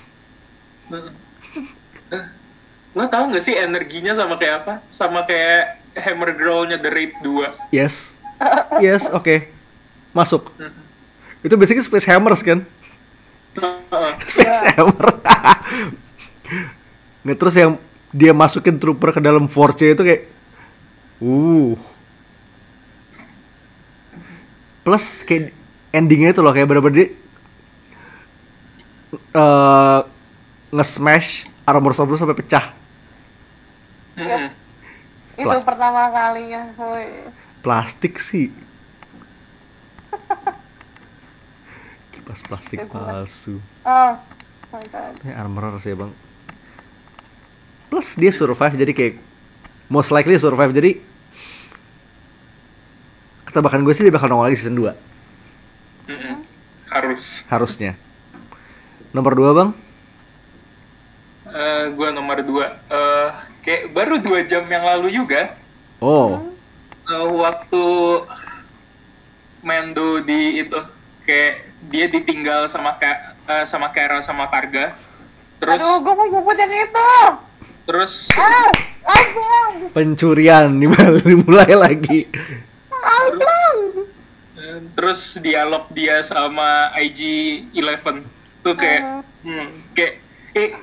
[2.93, 4.73] Lo tau gak sih energinya sama kayak apa?
[4.89, 7.53] Sama kayak Hammer Girl-nya The Raid 2.
[7.69, 8.11] Yes.
[8.77, 9.49] Yes, oke.
[10.11, 10.49] Masuk.
[11.41, 12.65] Itu basically Space Hammers kan?
[13.55, 14.11] Heeh.
[14.25, 15.15] Space Hammers.
[17.23, 17.71] Nggak terus yang
[18.11, 20.29] dia masukin trooper ke dalam Force itu kayak
[21.23, 21.77] uh.
[24.83, 25.55] Plus kayak
[25.95, 27.07] endingnya itu loh kayak bener-bener dia
[29.33, 29.99] eh,
[30.75, 31.29] nge-smash
[31.69, 32.65] armor Stormtrooper sampai pecah.
[35.41, 36.61] Itu Pla- pertama kalinya.
[36.77, 37.07] Woi.
[37.63, 38.51] Plastik sih.
[42.13, 43.59] Kipas plastik Ya, palsu.
[43.85, 44.19] Oh,
[44.71, 45.15] my god.
[45.23, 46.11] Ini armorer sih bang.
[47.89, 49.15] Plus dia survive jadi kayak
[49.91, 50.97] most likely survive jadi
[53.53, 54.89] ketebakan gue sih dia bakal nongol lagi season 2
[56.03, 56.35] Mm-mm.
[56.89, 57.45] Harus.
[57.47, 57.93] harusnya.
[59.13, 59.69] Nomor 2 bang?
[61.45, 62.65] Eh, gua nomor 2.
[62.65, 63.27] Eh,
[63.61, 65.53] kayak baru dua jam yang lalu juga.
[65.97, 66.41] Oh,
[67.05, 67.83] eh, waktu
[69.61, 70.75] Mendo di itu
[71.23, 71.53] kayak
[71.87, 73.11] dia ditinggal sama ka,
[73.47, 74.91] eh, sama Kara sama Karga.
[75.57, 77.09] Terus Aduh, gue mau nyebut yang itu.
[77.83, 78.71] terus Ah,
[79.91, 80.71] pencurian
[81.23, 82.27] dimulai lagi.
[83.13, 83.79] Abang.
[84.53, 88.25] eh, terus dialog dia sama IG-11
[88.61, 90.21] tuh kayak hmm, kayak
[90.53, 90.77] eh,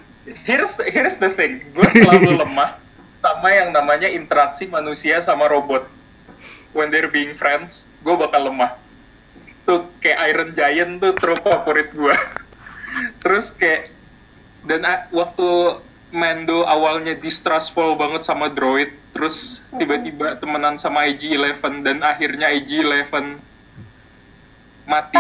[0.47, 1.63] here's here's the thing.
[1.75, 2.79] Gue selalu lemah
[3.21, 5.87] sama yang namanya interaksi manusia sama robot.
[6.71, 8.79] When they're being friends, gue bakal lemah.
[9.71, 12.17] tuh kayak Iron Giant tuh trope favorit gua
[13.23, 13.93] terus kayak
[14.67, 14.83] dan
[15.15, 23.39] waktu Mando awalnya distrustful banget sama droid terus tiba-tiba temenan sama IG-11 dan akhirnya IG-11
[24.91, 25.17] mati.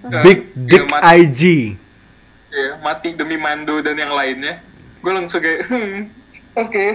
[0.00, 1.40] Eh, Big Dick mati, IG.
[2.48, 4.62] ya, mati demi Mando dan yang lainnya
[5.04, 5.98] gue langsung kayak hmm,
[6.56, 6.86] oke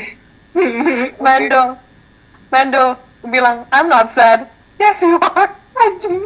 [1.26, 1.76] Mando.
[2.52, 2.96] Mando
[3.28, 4.48] bilang, I'm not sad.
[4.80, 5.52] Yes, you are.
[5.76, 6.24] Anjing.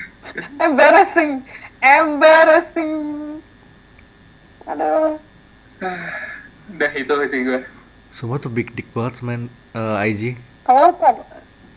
[0.66, 1.32] Embarrassing.
[1.80, 2.94] Embarrassing.
[4.68, 5.16] Aduh.
[6.72, 7.60] Udah itu sih gue
[8.12, 10.22] Semua tuh big dick banget man eh, IG.
[10.62, 10.92] Kalau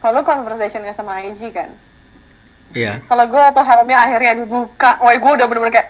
[0.04, 1.72] kalau conversationnya sama IG kan,
[2.76, 3.00] Iya.
[3.08, 5.90] kalau gue atau helmnya akhirnya dibuka, woi gue udah bener-bener kayak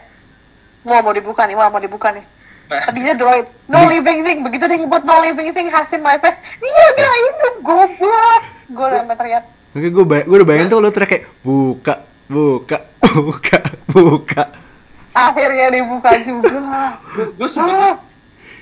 [0.86, 2.26] mau mau dibuka nih, wah mau dibuka nih.
[2.70, 6.38] nah Tadinya droid, no living thing, begitu dia nyebut no living thing, hasil my face,
[6.62, 8.42] iya dia itu goblok.
[8.70, 9.44] Gue udah sampai teriak,
[9.76, 11.96] Oke, gue gue udah bayangin tuh lo teriak kayak buka,
[12.30, 12.78] buka,
[13.18, 13.58] buka,
[13.90, 14.44] buka.
[15.16, 17.00] Akhirnya dibuka juga.
[17.16, 17.94] gue sebenarnya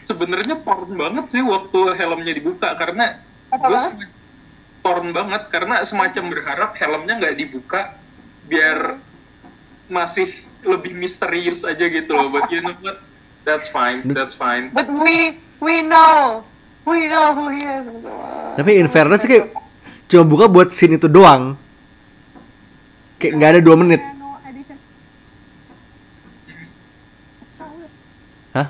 [0.05, 3.17] sebenarnya porn banget sih waktu helmnya dibuka karena
[3.49, 4.07] gue
[4.85, 7.97] porn banget karena semacam berharap helmnya nggak dibuka
[8.45, 9.01] biar
[9.89, 10.29] masih
[10.63, 13.01] lebih misterius aja gitu loh but you know what
[13.43, 16.43] that's fine that's fine But we we know,
[16.83, 17.87] we know who he is.
[18.59, 19.55] Tapi in fairness kayak
[20.11, 21.55] cuma buka buat scene itu doang.
[23.17, 24.01] Kayak nggak ada dua menit.
[28.53, 28.67] Hah?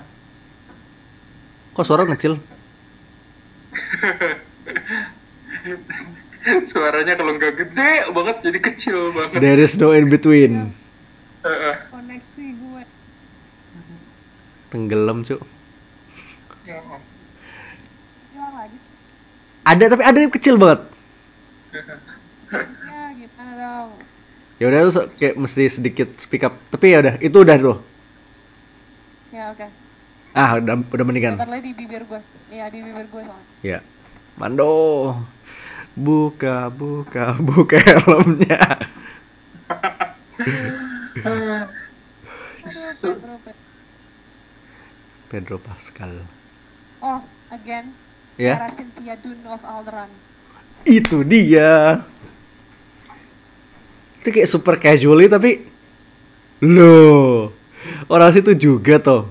[1.73, 2.37] Kok suara kecil?
[6.69, 10.75] suaranya kalau nggak gede banget jadi kecil banget There is no in between.
[11.41, 11.75] Heeh.
[11.89, 12.83] koneksi gue.
[14.69, 15.41] Tenggelam, Cuk.
[16.69, 16.99] Heeh.
[18.31, 18.77] Hilang lagi.
[19.63, 20.79] Ada tapi ada yang kecil banget.
[22.85, 23.89] Ya gitu dong.
[24.61, 26.53] Ya udah tuh kayak mesti sedikit speak up.
[26.69, 27.77] Tapi ya udah, itu udah tuh.
[29.33, 29.82] Ya oke.
[30.33, 31.37] Ah, udah udah mendingan.
[31.37, 32.21] Bentar lagi di bibir gue.
[32.49, 33.45] Iya di bibir gue soalnya.
[33.61, 33.79] Ya.
[34.33, 35.13] Mando.
[35.93, 38.57] Buka, buka, buka helmnya.
[45.29, 46.25] Pedro, Pascal.
[47.01, 47.93] Oh, again.
[48.33, 50.09] Ya, Sarah Cynthia Dune of Alderaan.
[50.83, 52.01] itu dia.
[54.19, 55.69] Itu kayak super casually tapi
[56.59, 57.53] loh.
[58.09, 59.29] Orang situ juga toh.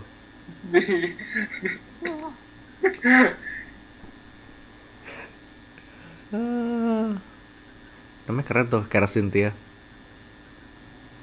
[8.25, 9.53] Namanya keren tuh, Kara Cynthia.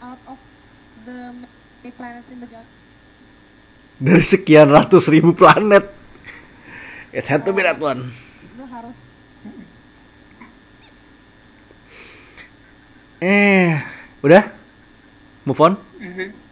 [0.01, 0.38] Out of
[1.05, 2.71] the many planets in the galaxy.
[3.99, 5.83] Dari sekian ratus ribu planet.
[7.12, 8.13] It had to be that one.
[8.57, 8.95] Lu harus
[13.19, 13.75] Eh,
[14.23, 14.47] udah?
[15.43, 15.73] Move on?
[15.99, 16.48] Mhm.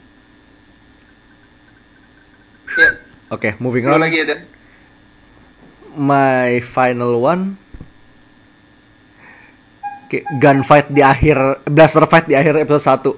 [2.77, 2.91] Ya
[3.27, 4.01] Oke, moving lo on.
[4.01, 4.37] lagi ada
[5.91, 7.57] My final one.
[10.07, 11.35] Kayak gunfight di akhir,
[11.65, 13.17] blaster fight di akhir episode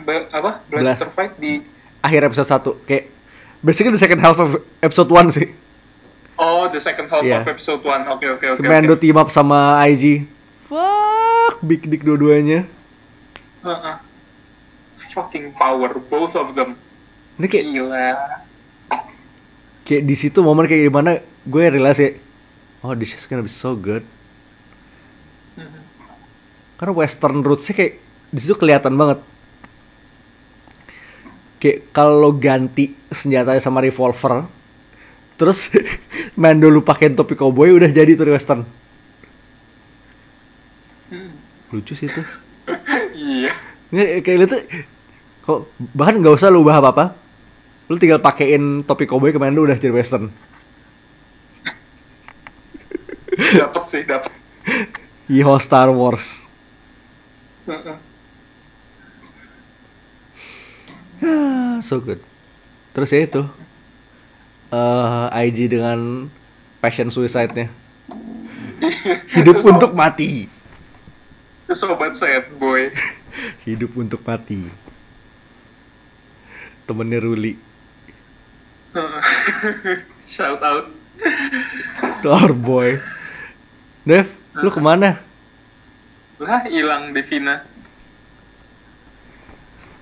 [0.00, 1.60] Ba- apa blaster fight di
[1.98, 2.84] Akhir episode 1.
[2.84, 3.04] Kayak
[3.58, 5.48] basically the second half of episode 1 sih.
[6.34, 7.40] oh the second half Iya.
[7.40, 9.00] of episode 1 oke oke oke Si Mando oke.
[9.00, 10.26] team up sama IG.
[10.66, 12.66] Fuck, big dick dua-duanya.
[13.60, 13.94] Heeh.
[15.14, 16.74] Fucking power both of them.
[17.38, 18.08] Ini kayak gila.
[19.84, 22.16] kayak di situ momen kayak gimana gue realize ya
[22.80, 24.02] oh this is gonna be so good.
[25.54, 25.82] Mhm.
[26.74, 28.02] karena western rootsnya kayak
[28.34, 29.22] di situ kelihatan banget.
[31.62, 34.50] Kayak kalau ganti senjatanya sama revolver
[35.38, 35.70] terus
[36.40, 38.62] Mando lu pakein topi cowboy udah jadi tuh di western.
[41.14, 41.30] Hmm.
[41.70, 42.22] lucu sih itu.
[43.14, 43.54] Iya.
[44.26, 44.60] Kayak tuh
[45.44, 47.06] kok bahkan nggak usah lu ubah apa apa
[47.92, 50.32] lu tinggal pakein topi cowboy ke Mando udah jadi western
[53.60, 54.32] dapat sih dapat
[55.28, 56.44] Yeho Star Wars
[57.64, 57.96] Heeh.
[61.24, 62.20] Ah, so good.
[62.92, 63.42] Terus ya itu
[64.68, 66.28] eh IG dengan
[66.84, 67.72] passion suicide-nya.
[69.36, 70.52] Hidup untuk mati.
[71.64, 72.92] itu sobat sad boy
[73.64, 74.68] Hidup untuk mati.
[76.84, 77.56] Temennya Ruli.
[80.30, 80.86] Shout out
[82.22, 82.98] To our boy.
[84.04, 85.20] Dev, lu ke mana?
[86.34, 87.62] lah hilang Devina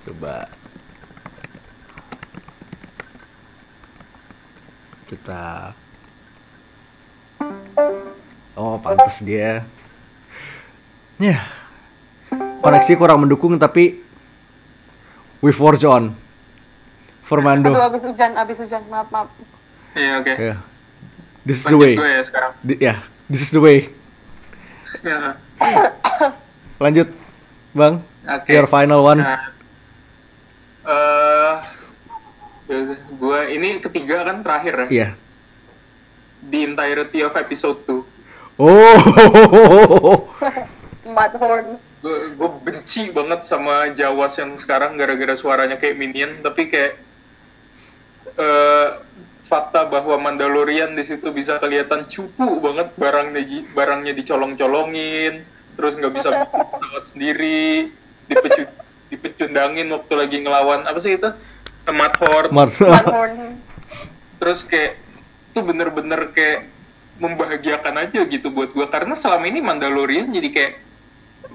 [0.03, 0.43] Coba.
[5.07, 5.71] Kita.
[8.59, 9.63] Oh, pantas dia.
[11.21, 11.47] Ya.
[12.59, 14.03] Koneksi kurang mendukung tapi
[15.39, 16.11] we forge on.
[17.33, 17.73] Formando.
[17.73, 18.85] Aduh, abis hujan, abis hujan.
[18.87, 19.27] Maaf, maaf.
[19.93, 20.33] Iya, oke.
[20.35, 20.55] Ya.
[21.41, 21.93] This is the Lanjut way.
[21.97, 22.51] gue ya sekarang.
[22.61, 23.89] Di- ya, this is the way.
[25.01, 25.35] Ya.
[26.77, 27.09] Lanjut,
[27.71, 28.05] Bang.
[28.23, 28.49] Oke.
[28.49, 29.19] Your final one.
[29.19, 29.49] Nah,
[30.85, 31.55] eh
[33.13, 35.09] gue ini ketiga kan terakhir ya Iya.
[36.41, 38.03] di entirety of episode 2
[38.55, 38.99] Oh.
[41.07, 41.79] Mudhorn.
[41.99, 46.99] gue gue benci banget sama Jawas yang sekarang gara-gara suaranya kayak Minion tapi kayak
[48.33, 48.89] eh
[49.43, 55.45] fakta bahwa Mandalorian di situ bisa kelihatan cupu banget barangnya di- barangnya dicolong-colongin
[55.77, 57.69] terus nggak bisa bikin pesawat sendiri
[58.25, 58.63] dipecu
[59.13, 61.29] dipecundangin waktu lagi ngelawan apa sih itu?
[61.85, 63.59] Mathor Mar- Mudhorn.
[64.39, 64.97] terus kayak
[65.51, 66.71] itu bener-bener kayak
[67.21, 70.73] membahagiakan aja gitu buat gue karena selama ini Mandalorian jadi kayak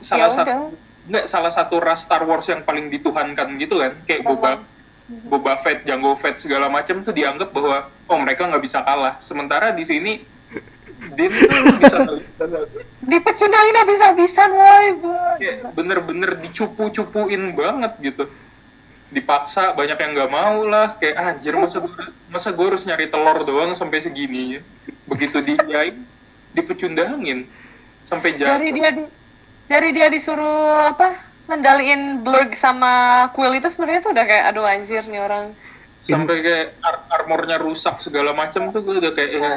[0.05, 4.23] salah Ya satu nggak salah satu ras Star Wars yang paling dituhankan gitu kan kayak
[4.23, 4.63] Boba
[5.09, 9.17] Boba Fett, Jango Fett segala macam tuh dianggap bahwa oh mereka nggak bisa kalah.
[9.19, 10.13] Sementara di sini
[11.15, 11.99] Din tuh bisa
[13.01, 14.87] Dipecundangin habis-habisan, woi.
[15.41, 18.25] kayak bener-bener dicupu-cupuin banget gitu.
[19.09, 20.99] Dipaksa banyak yang nggak mau lah.
[21.01, 21.93] Kayak "Ah, anjir masa gue
[22.29, 24.61] masa gue harus nyari telur doang sampai segini?
[25.09, 25.97] Begitu dijain
[26.53, 27.49] dipecundangin
[28.05, 28.77] sampai Dari jatuh.
[28.77, 29.03] dia di
[29.65, 31.28] dari dia disuruh apa?
[31.49, 32.93] Ngendaliin Blurg sama
[33.33, 35.47] Quill itu sebenarnya tuh udah kayak aduh anjir nih orang.
[35.99, 39.51] sampai kayak ar- armornya rusak segala macam tuh gue udah kayak ya,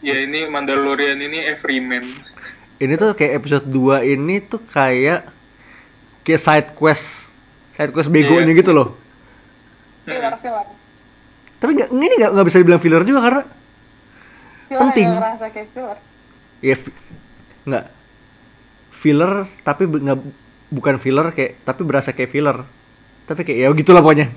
[0.00, 2.00] ya ini Mandalorian ini everyman
[2.78, 5.26] ini tuh kayak episode 2 ini tuh kayak
[6.22, 7.28] kayak side quest
[7.74, 8.56] side quest begonya Iya.
[8.56, 8.88] gitu loh.
[10.02, 10.66] Filler-filler.
[11.58, 13.42] Tapi nggak ini nggak nggak bisa dibilang filler juga karena
[14.64, 15.06] Filler Penting.
[15.06, 15.98] yang ngerasa kayak filler.
[16.60, 16.96] ya fi-
[17.64, 17.84] nggak
[18.92, 20.18] filler tapi nggak
[20.68, 22.62] bukan filler kayak tapi berasa kayak filler.
[23.24, 24.28] Tapi kayak ya gitulah pokoknya.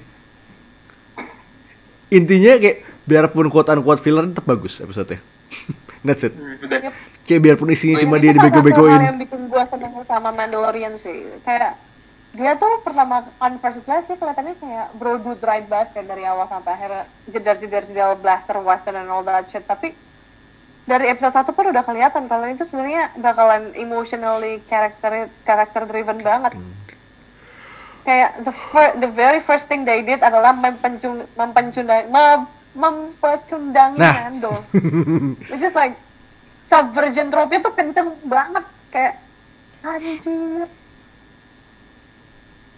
[2.11, 5.19] Intinya kayak biarpun quote unquote filler tetap bagus episode-nya.
[6.05, 6.33] That's it.
[6.33, 6.93] Hmm, Yep.
[7.21, 8.99] Kayak biarpun isinya Oh, cuma dia dibego-begoin.
[8.99, 11.29] yang bikin gue seneng sama Mandalorian sih.
[11.41, 11.77] Kayak
[12.31, 16.23] dia tuh pertama on first glance sih kelihatannya kayak bro dude right banget kan dari
[16.23, 19.61] awal sampai akhirnya jedar-jedar jedar blaster western and all that shit.
[19.61, 19.93] Tapi
[20.85, 26.57] dari episode 1 pun udah kelihatan kalau itu sebenarnya bakalan emotionally character character driven banget.
[28.01, 34.13] Kayak the fir- the very first thing they did adalah mempencung mempencundang mem, mempecundangi Nah.
[34.25, 34.53] Mando.
[35.53, 35.93] Which is like
[36.65, 39.21] subversion trope tuh kenceng banget kayak
[39.85, 40.65] anjir.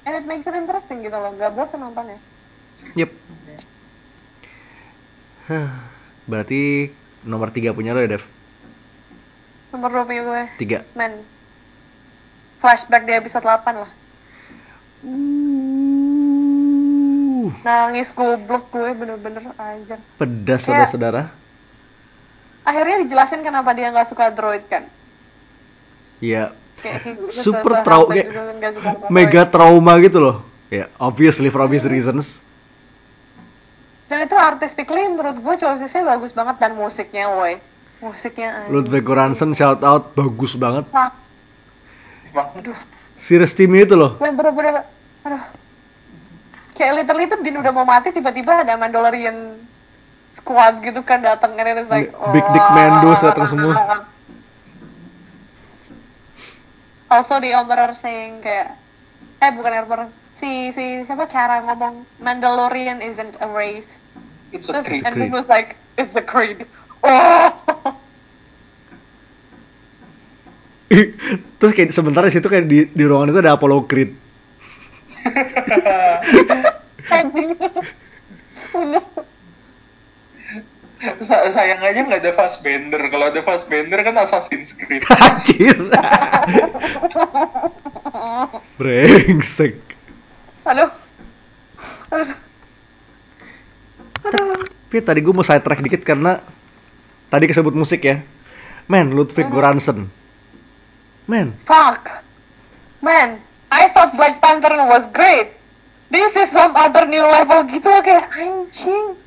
[0.04, 2.20] And it makes it interesting gitu loh, gak bosan nontonnya.
[3.00, 3.12] Yep.
[6.30, 6.92] Berarti
[7.24, 8.24] nomor tiga punya lo ya, Dev?
[9.70, 10.86] Nomor 2 punya gue, Tiga.
[10.94, 11.26] men.
[12.60, 13.90] Flashback di episode 8 lah.
[16.24, 19.98] Uh, Nangis goblok gue bener-bener aja.
[20.16, 21.34] pedas saudara-saudara.
[22.64, 24.88] Akhirnya dijelasin kenapa dia nggak suka droid kan.
[26.20, 28.32] Ya, Kayak he- super se- trau sehambat
[28.62, 30.38] kayak mega trauma gitu loh.
[30.70, 32.40] Ya, obviously for obvious reasons.
[34.14, 37.58] Dan itu artistically menurut gue choicesnya bagus banget dan musiknya woi.
[37.98, 38.70] Musiknya.
[38.70, 40.86] Ludwig Göransson shout out bagus banget.
[40.94, 41.18] Fuck.
[42.30, 42.78] Emang,
[43.18, 44.14] Series timnya itu loh.
[44.22, 44.86] Gue bener-bener,
[45.26, 45.42] aduh.
[46.78, 49.58] Kayak literally tuh Din udah mau mati tiba-tiba ada Mandalorian
[50.38, 53.74] squad gitu kan datang and it's like Big Dick Mandos datang semua.
[57.10, 58.78] Also the Emperor saying kayak
[59.42, 60.06] eh bukan Emperor
[60.38, 63.90] si si siapa Kara ngomong Mandalorian isn't a race.
[64.54, 65.06] It's a creep.
[65.06, 65.28] and creed.
[65.28, 66.66] it was like it's a creed.
[67.04, 67.98] Oh.
[71.60, 74.14] Terus kayak sebentar di situ kayak di, di ruangan itu ada Apollo Creed.
[81.24, 83.02] Sa- sayang aja nggak ada Fassbender.
[83.12, 85.04] Kalau ada Fassbender kan Assassin's Creed.
[85.12, 85.76] Anjir.
[88.80, 89.76] Brengsek.
[90.64, 90.90] Aduh.
[92.14, 92.43] Aduh.
[94.24, 96.40] Tapi tadi gue mau side track dikit karena
[97.28, 98.24] tadi kesebut musik ya.
[98.88, 100.08] Man, Ludwig Göransson.
[101.28, 102.04] Man, Fuck.
[103.04, 103.40] Man,
[103.72, 105.56] I thought Black Panther was great.
[106.12, 109.18] This is some other new level gitu kayak anjing.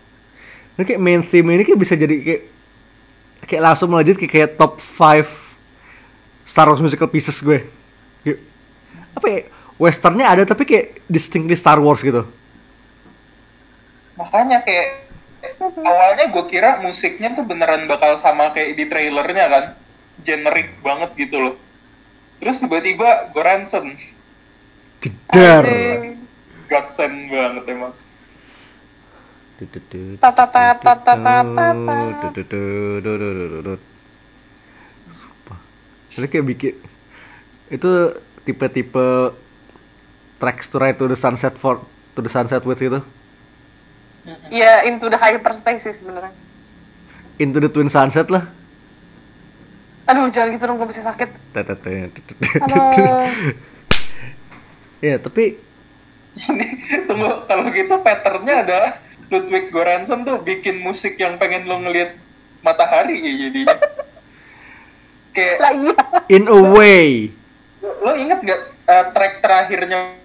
[0.76, 2.42] ini kayak main theme ini kayak bisa jadi kayak
[3.48, 5.24] kayak langsung melejit kayak, kayak top 5
[6.44, 7.64] Star Wars musical pieces gue.
[8.22, 8.38] Kayak,
[9.16, 9.40] apa ya?
[9.76, 12.24] Westernnya ada tapi kayak distinctly Star Wars gitu.
[14.16, 15.06] Makanya kayak
[15.84, 19.64] awalnya gue kira musiknya tuh beneran bakal sama kayak di trailernya kan,
[20.24, 21.54] generic banget gitu loh.
[22.40, 23.96] Terus tiba-tiba Goranson.
[25.04, 25.64] Jedar.
[25.64, 26.20] Anjing.
[26.66, 27.94] Godsend banget emang.
[35.08, 35.60] Sumpah.
[36.18, 36.74] Ini kayak bikin
[37.72, 37.90] itu
[38.44, 39.32] tipe-tipe
[40.38, 41.80] tracks to ride to the sunset for
[42.14, 43.00] to the sunset with itu
[44.50, 46.34] Iya, into the hyperspace sih sebenarnya.
[47.36, 48.48] into the twin sunset lah
[50.06, 51.28] Aduh, jangan gitu dong, gue bisa sakit.
[55.04, 55.60] Ya tapi
[56.36, 56.66] Ini
[57.04, 58.80] tunggu kalau gitu patternnya ada
[59.28, 62.16] Ludwig Göransson tuh bikin musik yang pengen lo ngelihat
[62.64, 63.76] matahari ya jadinya.
[65.36, 65.94] Kayak iya.
[66.32, 67.28] in a way
[67.84, 70.16] lo inget gak eh, track terakhirnya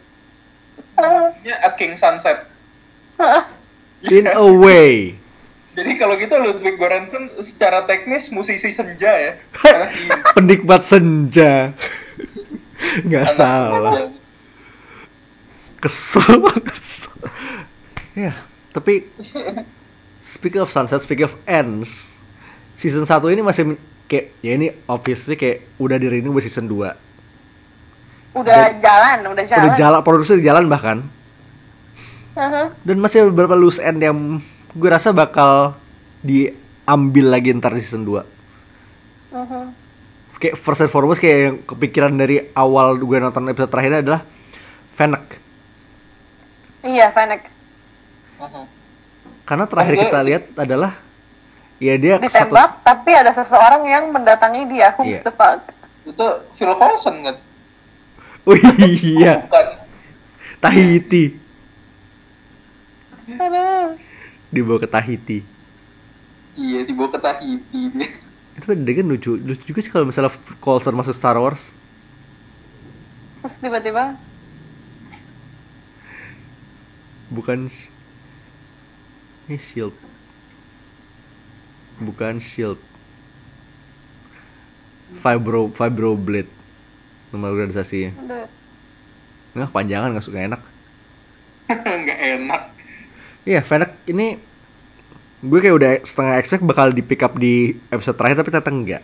[1.43, 2.47] nya A King Sunset?
[4.07, 5.13] In a way
[5.71, 9.33] Jadi kalau gitu Ludwig Göransson secara teknis musisi senja ya.
[10.35, 11.71] Penikmat senja
[12.81, 14.05] nggak Anak salah senja.
[15.79, 17.13] kesel kesel
[18.13, 18.33] ya
[18.73, 19.05] tapi
[20.19, 22.09] speaking of sunset speaking of ends
[22.75, 23.77] season 1 ini masih
[24.09, 26.89] kayak ya ini obviously kayak udah di renew buat season 2
[28.31, 29.61] Udah jalan, udah jalan.
[29.67, 30.97] udah jalan produksi udah jalan bahkan
[32.81, 34.17] Dan masih ada beberapa loose end yang
[34.71, 35.75] gue rasa bakal
[36.23, 38.23] diambil lagi ntar di season 2
[39.31, 39.63] Mhm.
[40.37, 44.21] kayak first and foremost kayak yang kepikiran dari awal gue nonton episode terakhirnya adalah
[44.93, 45.39] Fennec
[46.81, 47.45] Iya, Fennec.
[48.39, 48.63] Mhm.
[49.43, 50.07] karena terakhir Enggak.
[50.07, 50.91] kita lihat adalah
[51.77, 54.95] ya dia satu Ditembak, tapi ada seseorang yang mendatangi dia.
[54.95, 55.21] Who's Iya.
[55.27, 55.59] the fuck?
[56.03, 56.25] Itu
[56.55, 57.35] Phil Coulson kan?
[58.41, 59.65] oh iya Bukan.
[60.57, 61.37] Tahiti.
[64.53, 65.39] dibawa ke Tahiti.
[66.57, 67.81] Iya dibawa ke Tahiti.
[68.57, 71.71] Itu kan lucu lucu juga sih kalau misalnya Coulson masuk Star Wars.
[73.41, 74.21] Terus tiba-tiba,
[77.31, 77.71] bukan
[79.47, 79.95] ini shield.
[82.03, 82.77] Bukan shield.
[85.23, 86.51] Fibro fibro blade.
[87.31, 88.11] Nama organisasinya.
[89.55, 90.61] Nggak panjangan nggak suka enak.
[92.03, 92.61] Nggak enak.
[93.41, 94.37] Iya, Fennec ini
[95.41, 99.03] gue kayak udah setengah expect bakal di pick up di episode terakhir tapi ternyata enggak.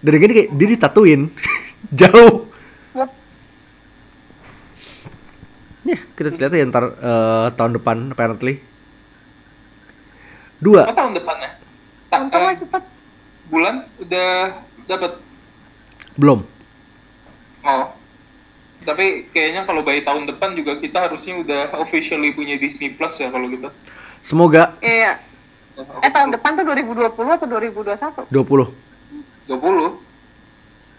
[0.00, 1.20] Dan gini kayak dia ditatuin
[2.00, 2.48] jauh.
[2.96, 3.10] Yep.
[5.86, 8.60] Ya, kita lihat ya ntar eh, tahun depan apparently.
[10.56, 11.50] Dua, Apa tahun depannya?
[12.16, 12.82] Eh, lah cepet.
[13.46, 14.30] bulan udah
[14.88, 15.12] dapat.
[16.16, 16.40] belum.
[17.60, 17.95] Oh.
[18.86, 23.28] Tapi kayaknya kalau by tahun depan juga kita harusnya udah officially punya Disney Plus ya
[23.28, 23.68] kalau gitu.
[24.22, 25.18] Semoga Iya.
[25.76, 28.24] Eh, tahun depan tuh 2020 atau 2021?
[28.30, 28.72] 20.
[29.44, 30.00] 20.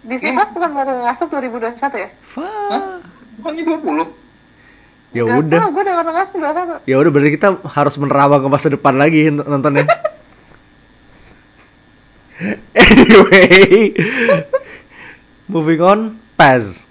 [0.05, 0.37] Disney Hmm.
[0.37, 2.09] Plus bukan baru ngasuk 2021 ya?
[2.37, 3.01] Wah.
[3.39, 4.05] Bukannya 20.
[5.15, 5.59] Ya Nggak udah.
[5.63, 6.83] tahu, gue udah nggak ngasuk 21.
[6.85, 9.87] Ya udah berarti kita harus menerawang ke masa depan lagi nontonnya.
[12.77, 13.95] anyway,
[15.49, 15.99] moving on,
[16.37, 16.85] Paz.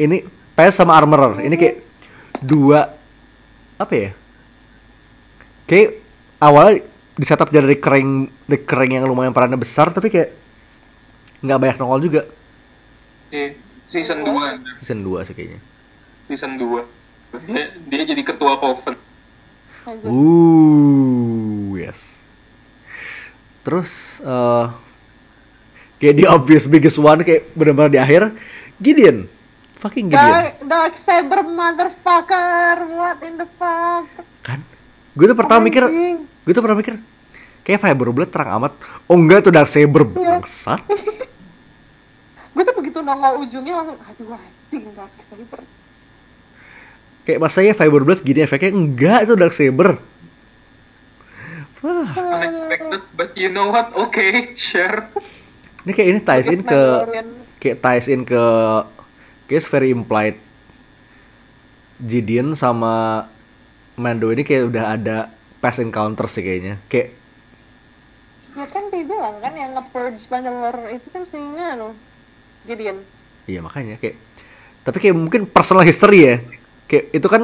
[0.00, 0.24] Ini
[0.56, 1.44] Paz sama Armorer.
[1.44, 1.76] Ini kayak
[2.40, 2.88] dua
[3.76, 4.10] apa ya?
[5.68, 6.00] Kayak
[6.40, 6.88] awalnya
[7.20, 8.32] di setup jadi kering
[8.64, 10.32] kering yang lumayan perannya besar tapi kayak
[11.44, 12.22] nggak banyak nongol juga
[13.30, 13.54] Eh,
[13.86, 14.82] season 2.
[14.82, 15.60] season 2 sih kayaknya.
[16.26, 16.82] Season 2.
[17.46, 18.98] Dia, dia jadi ketua Coven.
[19.86, 22.18] Uh, yes.
[23.62, 24.66] Terus eh
[26.00, 28.34] kayak di obvious biggest one kayak benar-benar di akhir
[28.82, 29.30] Gideon.
[29.80, 30.28] Fucking Gideon.
[30.28, 34.04] Dark, Dark Saber motherfucker, what in the fuck?
[34.44, 34.60] Kan?
[35.16, 35.88] Gue tuh pertama mikir,
[36.20, 37.00] gue tuh pernah mikir
[37.64, 38.72] kayak Fiber Blade terang amat.
[39.08, 40.40] Oh enggak tuh Dark Saber Iya.
[40.40, 40.80] bangsat.
[42.50, 45.60] Gue tuh begitu nongol ujungnya langsung, aduh anjing Dark Saber.
[47.24, 49.88] Kayak masanya Fiber Blade gini efeknya enggak itu Dark Saber.
[51.80, 52.04] Wah,
[52.36, 53.88] Unexpected, but you know what?
[53.96, 55.08] Okay, share.
[55.80, 56.80] ini kayak ini ties in ke
[57.56, 58.36] kayak ties in ke
[59.50, 60.38] kayak very implied.
[61.98, 63.26] Gideon sama
[63.98, 65.18] Mando ini kayak udah ada
[65.58, 66.78] past encounter sih kayaknya.
[66.86, 67.18] Kayak
[68.50, 71.94] Ya kan dia bilang kan yang nge-purge Mandalore itu kan si anu
[72.66, 72.98] Gideon.
[73.46, 74.18] iya makanya kayak
[74.86, 76.36] tapi kayak mungkin personal history ya.
[76.86, 77.42] Kayak itu kan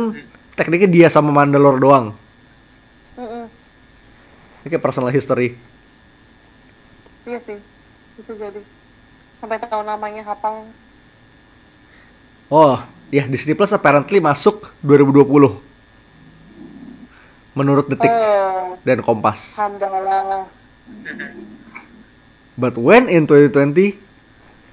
[0.56, 2.06] tekniknya dia sama Mandalore doang.
[4.62, 5.54] Ini kayak personal history.
[7.26, 7.58] Iya sih,
[8.18, 8.62] itu jadi.
[9.38, 10.66] Sampai tahu namanya hafal.
[12.48, 12.78] Oh
[13.10, 15.58] ya Disney Plus apparently masuk 2020
[17.56, 20.44] menurut detik Oh, dan Kompas alhamdulillah.
[22.56, 24.06] but when in 2020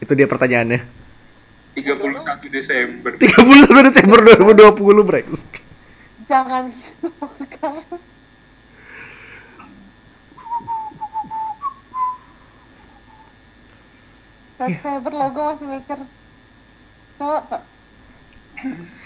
[0.03, 0.83] Itu dia pertanyaannya.
[1.79, 3.15] 31 Desember.
[3.15, 5.25] 31 Desember 2020, Brex.
[6.27, 7.23] Jangan gitu.
[14.59, 15.99] Dark Saber logo masih mikir.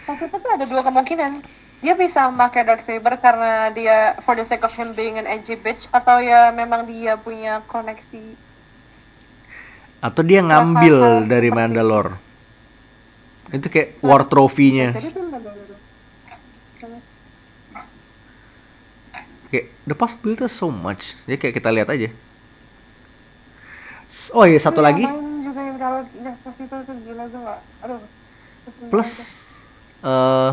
[0.08, 1.44] Tapi itu tuh ada dua kemungkinan.
[1.78, 5.54] Dia bisa memakai Dark Saber karena dia for the sake of him being an edgy
[5.54, 8.34] bitch atau ya memang dia punya koneksi.
[10.02, 12.18] Atau dia ngambil Hal-hal dari Mandalore.
[13.54, 14.98] Itu kayak war trophy-nya.
[19.48, 21.16] Kayak the possibility so much.
[21.30, 22.10] Jadi kayak kita lihat aja.
[24.36, 25.06] Oh iya, satu Iya, lagi.
[25.78, 27.42] Itu gila tuh.
[27.86, 28.02] Aduh.
[28.92, 29.12] Plus
[30.04, 30.52] eh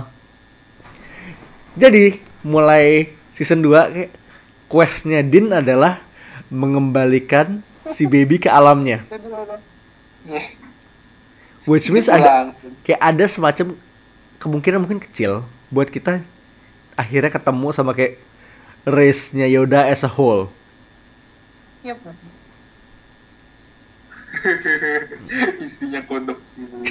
[1.75, 4.11] jadi mulai season 2 kayak
[4.71, 6.01] questnya Din adalah
[6.49, 7.61] mengembalikan
[7.91, 9.03] si baby ke alamnya.
[11.67, 12.55] Which means ada
[12.87, 13.75] kayak ada semacam
[14.39, 16.21] kemungkinan mungkin kecil buat kita
[16.95, 18.21] akhirnya ketemu sama kayak
[18.85, 20.53] race-nya Yoda as a whole.
[21.83, 22.01] Yep.
[25.65, 26.85] Isinya kodok semua.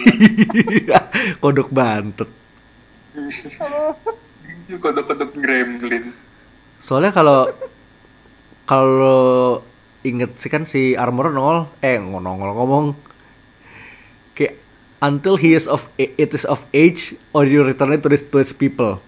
[1.43, 2.29] Kodok bantet.
[4.81, 6.13] Kodok-kodok gremlin.
[6.81, 7.53] Soalnya kalau
[8.65, 9.61] kalau
[10.03, 12.85] inget sih kan si Armor nongol eh nongol ngomong
[14.35, 14.59] kayak
[14.99, 18.41] until he is of it is of age or you return it to its, to
[18.41, 18.99] its people.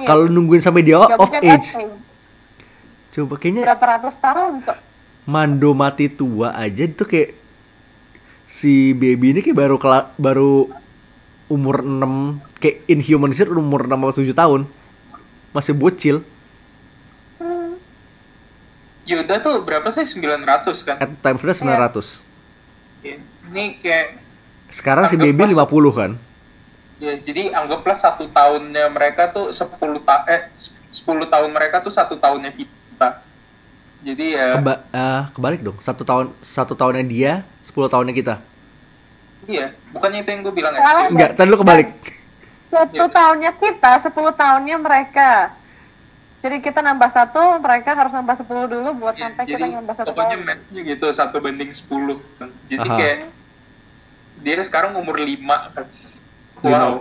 [0.00, 0.06] Iya.
[0.08, 1.92] Kalau nungguin sampai dia Nggak of age, kan,
[3.12, 4.78] coba kayaknya Berapa ratus tahun kok?
[5.24, 7.36] Mando mati tua aja itu kayak
[8.46, 10.66] si baby ini kayak baru kela- baru
[11.46, 14.60] umur 6 kayak inhumanisir umur 6 atau 7 tahun.
[15.50, 16.16] Masih bocil.
[17.36, 17.74] Hmm.
[19.02, 20.06] Yoda tuh berapa sih?
[20.06, 20.96] 900 kan?
[20.98, 22.22] At time sudah 900.
[23.02, 23.18] Iya.
[23.50, 24.06] Ini kayak
[24.70, 26.12] Sekarang si baby pas- 50 kan.
[27.00, 30.52] ya jadi anggaplah satu tahunnya mereka tuh 10 ta eh
[30.92, 33.24] 10 tahun mereka tuh satu tahunnya kita.
[34.00, 35.76] Jadi ya Keba eh, kebalik dong.
[35.80, 37.32] Satu tahun satu tahunnya dia,
[37.64, 38.34] 10 tahunnya kita.
[39.44, 41.08] iya, bukannya itu yang gue bilang ya?
[41.08, 41.90] Enggak, tadi lu kebalik.
[42.70, 43.10] Satu Iya.
[43.10, 45.50] tahunnya kita, sepuluh tahunnya mereka.
[46.40, 50.08] Jadi kita nambah satu, mereka harus nambah sepuluh dulu buat Iya, sampai kita nambah satu
[50.08, 52.16] pokoknya matchnya gitu satu banding 10
[52.64, 52.96] jadi Aha.
[52.96, 53.18] kayak
[54.40, 55.36] dia sekarang umur 5
[55.68, 55.84] kan
[56.62, 56.78] Lima.
[56.80, 56.92] wow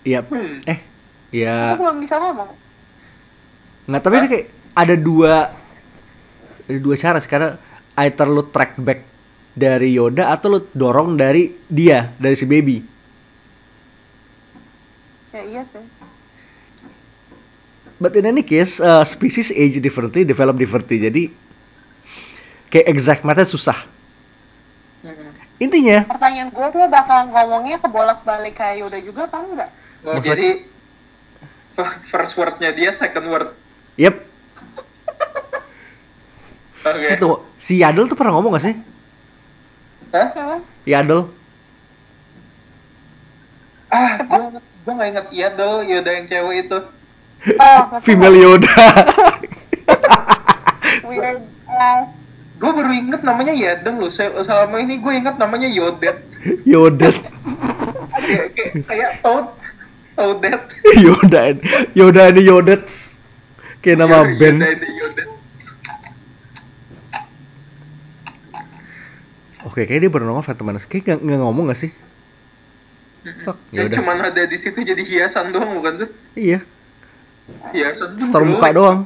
[0.00, 0.20] Iya.
[0.24, 0.62] Hmm.
[0.64, 2.48] Eh, Aku ya belum bisa ngomong.
[3.84, 5.34] nggak tapi ini kayak ada dua
[6.66, 7.56] ada dua cara sih karena
[7.98, 9.00] either lu track back
[9.56, 12.82] dari Yoda atau lu dorong dari dia, dari si baby.
[15.32, 15.84] Ya iya sih.
[17.96, 21.00] But in any case, uh, species age differently, develop differently.
[21.00, 21.22] Jadi
[22.68, 23.88] kayak exact math susah.
[25.00, 25.32] Mm-mm.
[25.56, 29.70] Intinya, Pertanyaan gue tuh bakal ngomongnya kebolak-balik kayak Yoda juga apa enggak?
[30.04, 30.48] Oh, Maksud- jadi
[32.08, 33.48] first wordnya dia second word
[34.00, 34.24] yep,
[36.86, 37.28] oke itu
[37.58, 38.74] si Yadel tuh pernah ngomong gak sih?
[40.10, 40.62] Hah?
[40.84, 41.28] Yadel.
[43.86, 44.42] ah gue
[44.82, 46.78] gue nggak inget Yoda Yoda yang cewek itu
[47.54, 48.72] Oh, Female Yoda.
[51.04, 52.10] weird ass.
[52.56, 56.18] gue baru inget namanya Yadeng loh Sel- selama ini gue inget namanya Yodet
[56.64, 57.12] Yoda.
[58.16, 59.46] kayak kayak kayak Toad
[60.16, 60.62] Toadet
[61.04, 61.42] Yoda.
[61.92, 63.14] Yoda ini Yodets.
[63.78, 64.58] Kayak nama Yoda band.
[64.64, 65.28] ini Yodet
[69.66, 70.86] Oke, kayaknya dia baru nongol Phantom Menace.
[70.86, 71.90] Kayak nggak- ngomong gak sih?
[73.42, 73.96] Fuck, ya yaudah.
[73.98, 76.62] cuman ada di situ jadi hiasan doang bukan sih Iya,
[77.74, 78.98] hiasan store muka doang.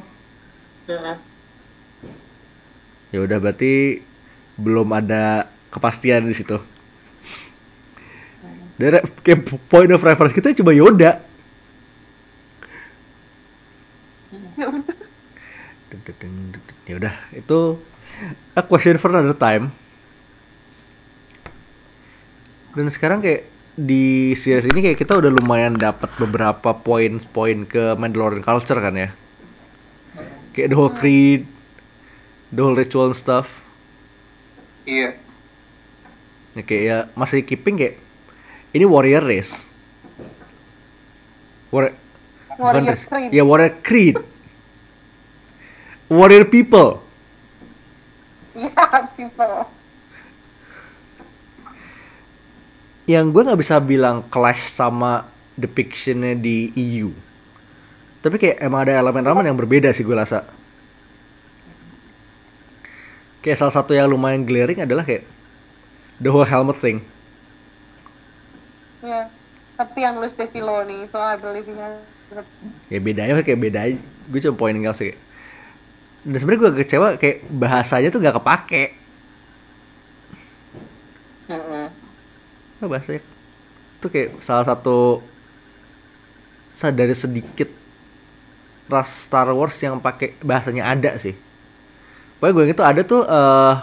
[3.09, 4.05] Ya udah berarti
[4.61, 6.61] belum ada kepastian di situ.
[8.77, 11.17] Dari kayak point of reference kita cuma Yoda.
[14.53, 14.95] Ya udah.
[15.89, 16.53] Deng.
[16.85, 17.81] Ya udah, itu
[18.53, 19.73] a question for another time.
[22.75, 23.43] Dan sekarang kayak
[23.75, 29.09] di series ini kayak kita udah lumayan dapat beberapa poin-poin ke Mandalorian culture kan ya.
[30.53, 31.47] Kayak the whole creed,
[32.51, 33.47] the whole ritual and stuff.
[34.85, 35.13] iya
[36.51, 37.95] Ya, kayak ya masih keeping kayak
[38.75, 39.51] ini warrior race.
[41.71, 41.91] War
[42.59, 43.05] Warrior race.
[43.07, 43.31] Creed.
[43.33, 44.17] Ya warrior creed.
[46.09, 46.99] warrior people.
[48.55, 49.71] Iya, people.
[53.11, 55.27] Yang gue nggak bisa bilang clash sama
[55.59, 57.11] depictionnya di EU.
[58.23, 60.47] Tapi kayak emang ada elemen-elemen yang berbeda sih gue rasa.
[63.41, 65.25] Kayak salah satu yang lumayan glaring adalah kayak
[66.23, 67.03] the whole helmet thing.
[69.01, 69.27] Ya.
[69.75, 71.97] Tapi yang nulis Dave Filoni, so I believe he has
[72.31, 72.45] it.
[72.93, 73.81] Ya bedanya kayak beda.
[74.29, 75.11] Gue cuma pointing out sih.
[75.11, 75.21] kayak-
[76.21, 78.93] Dan sebenarnya gue kecewa kayak bahasanya tuh gak kepake.
[82.81, 83.21] Nah, bahasanya
[84.01, 85.21] itu kayak salah satu
[86.75, 87.69] sa- dari sedikit
[88.91, 91.35] ras Star Wars yang pakai bahasanya ada sih.
[92.41, 93.75] Pokoknya gue itu ada tuh eh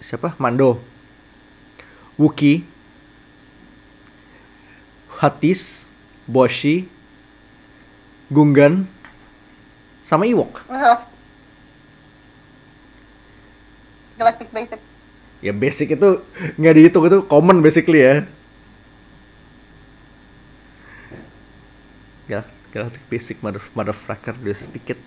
[0.00, 0.34] siapa?
[0.38, 0.78] Mando.
[2.18, 2.62] Wookie.
[5.20, 5.86] Hatis,
[6.28, 6.84] Boshi,
[8.30, 8.86] Gungan,
[10.04, 10.60] sama Ewok.
[14.18, 14.93] Galactic Basic.
[15.44, 16.24] Ya basic itu
[16.56, 18.24] nggak dihitung itu common basically ya.
[22.24, 22.40] Ya,
[22.72, 25.00] Galactic Basic mother motherfucker do speak it.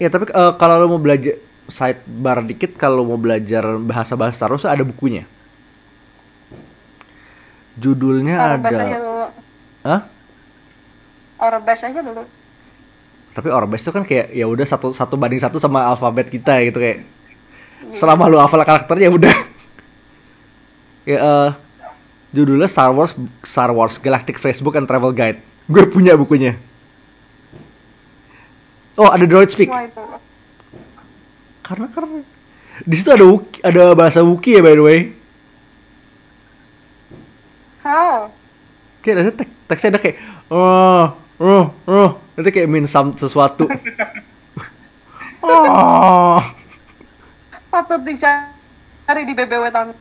[0.00, 1.36] Ya tapi eh, kalau lo mau belajar
[1.68, 5.28] sidebar dikit kalau mau belajar bahasa-bahasa Star Wars ada bukunya.
[7.76, 8.96] Judulnya aja ada.
[9.84, 10.00] Hah?
[11.36, 12.24] Our Bash aja dulu.
[13.34, 16.78] Tapi Orbes itu kan kayak ya udah satu satu banding satu sama alfabet kita gitu
[16.78, 17.02] kayak
[17.98, 19.34] selama lu hafal karakternya udah.
[21.04, 21.50] Ya eh,
[22.32, 23.12] judulnya Star Wars
[23.44, 25.36] Star Wars Galactic Phrasebook and Travel Guide.
[25.68, 26.56] Gue punya bukunya.
[28.96, 29.68] Oh ada droid speak.
[31.60, 32.24] Karena karena
[32.88, 35.00] di situ ada Wookie- ada bahasa Wookiee ya by the way.
[37.84, 38.32] How?
[39.04, 40.16] kayak ada tek teksnya ada kayak
[40.48, 43.66] oh oh oh itu kayak some sesuatu
[45.42, 46.40] oh
[47.74, 49.98] Patut dicari di BBW tahun.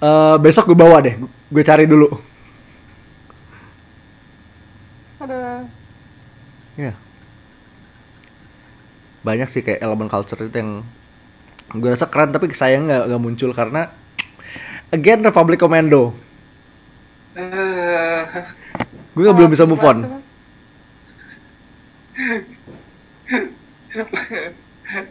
[0.00, 1.16] Eh, besok gue bawa deh
[1.52, 2.08] gue cari dulu
[5.24, 5.64] Aduh.
[6.76, 6.92] Ya.
[9.24, 10.84] Banyak sih kayak elemen culture itu yang
[11.72, 13.88] gue rasa keren tapi sayang nggak nggak muncul karena
[14.92, 16.12] again Republic Commando.
[17.32, 18.20] Eh,
[19.14, 19.98] Gue belum bisa move on.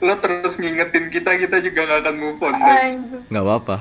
[0.03, 2.55] lo terus ngingetin kita, kita juga gak akan move on.
[2.55, 3.19] Anjir.
[3.31, 3.75] Nggak apa-apa.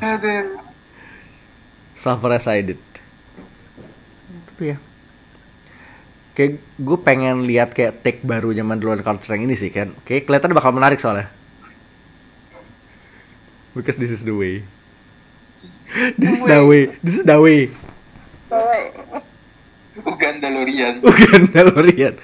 [1.99, 2.83] Suffer as I did.
[4.51, 4.79] Tapi ya.
[6.33, 9.93] Kayak gue pengen lihat kayak take baru zaman duluan culture yang ini sih kan.
[10.07, 11.29] Kayak kelihatan bakal menarik soalnya.
[13.75, 14.63] Because this is the way.
[16.17, 16.95] This is the way.
[17.05, 17.69] This is the way.
[20.01, 21.01] Uganda Lorian.
[21.05, 22.15] Bukan Mandalorian.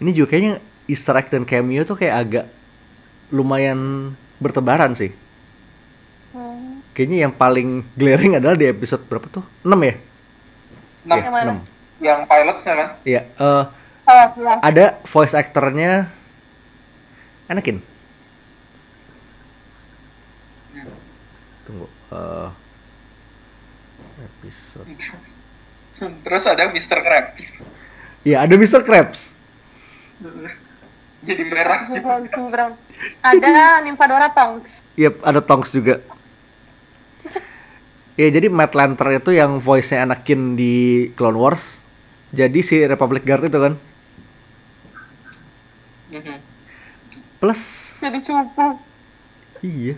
[0.00, 0.52] Ini juga kayaknya
[0.88, 2.46] Easter egg dan cameo tuh kayak agak
[3.30, 5.12] lumayan bertebaran sih.
[6.32, 6.80] Hmm.
[6.96, 9.44] Kayaknya yang paling glaring adalah di episode berapa tuh?
[9.62, 9.94] 6 ya?
[11.04, 11.16] Enam.
[11.16, 11.44] Iya, Yang mana?
[11.44, 11.58] enam.
[12.00, 12.88] Yang pilot kan?
[13.04, 13.64] Iya, eh,
[14.10, 14.58] Oh, ya.
[14.58, 16.10] ada voice actornya
[17.46, 17.82] Anakin.
[21.70, 21.86] Tunggu.
[21.86, 22.48] eh,
[24.26, 24.90] episode.
[26.26, 26.98] Terus ada Mr.
[26.98, 27.44] Krabs.
[28.26, 28.82] Iya, ada Mr.
[28.82, 29.30] Krabs.
[31.22, 31.86] Jadi merah.
[33.22, 34.66] Ada Nymphadora Tonks.
[34.98, 36.02] Yep, ada Tonks juga.
[38.18, 41.78] Ya, jadi Matt Lanter itu yang voice-nya Anakin di Clone Wars.
[42.34, 43.74] Jadi si Republic Guard itu kan.
[46.10, 46.36] Mhm.
[47.40, 47.60] Plus,
[48.02, 48.66] Jadi cupu.
[49.64, 49.96] iya.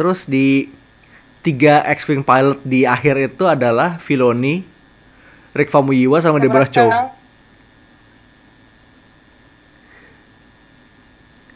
[0.00, 0.64] Terus di
[1.44, 4.64] tiga X-Wing pilot di akhir itu adalah Filoni,
[5.52, 6.88] Rick Famuyiwa sama Deborah Chow.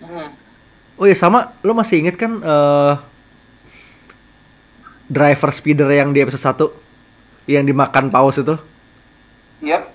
[0.05, 0.29] Mhm.
[1.01, 2.95] Oh iya sama, lo masih inget kan eh,
[5.09, 6.69] driver speeder yang di episode
[7.49, 8.61] 1 yang dimakan paus itu?
[9.65, 9.89] Yap.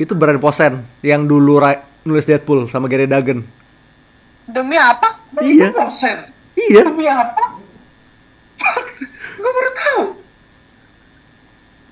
[0.00, 1.60] Itu Brian Posen yang dulu
[2.08, 3.44] nulis Deadpool sama Gary Duggan.
[4.48, 5.20] Demi apa?
[5.44, 5.76] Iya.
[5.76, 6.31] Dosen.
[6.70, 6.82] Iya.
[6.86, 7.44] Demi apa?
[9.38, 10.02] Gue baru tahu.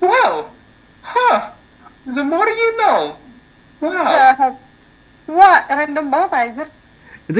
[0.01, 0.33] Wow.
[1.03, 1.37] Huh.
[2.07, 2.99] The more you know.
[3.83, 4.05] Wow.
[4.07, 4.53] Jahat.
[5.31, 6.67] Wah, random banget anjir.
[7.29, 7.39] Itu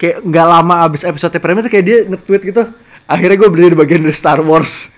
[0.00, 2.62] kayak, nggak lama abis episode premiere tuh kayak dia nge-tweet gitu.
[3.06, 4.90] Akhirnya gue berdiri di bagian dari Star Wars.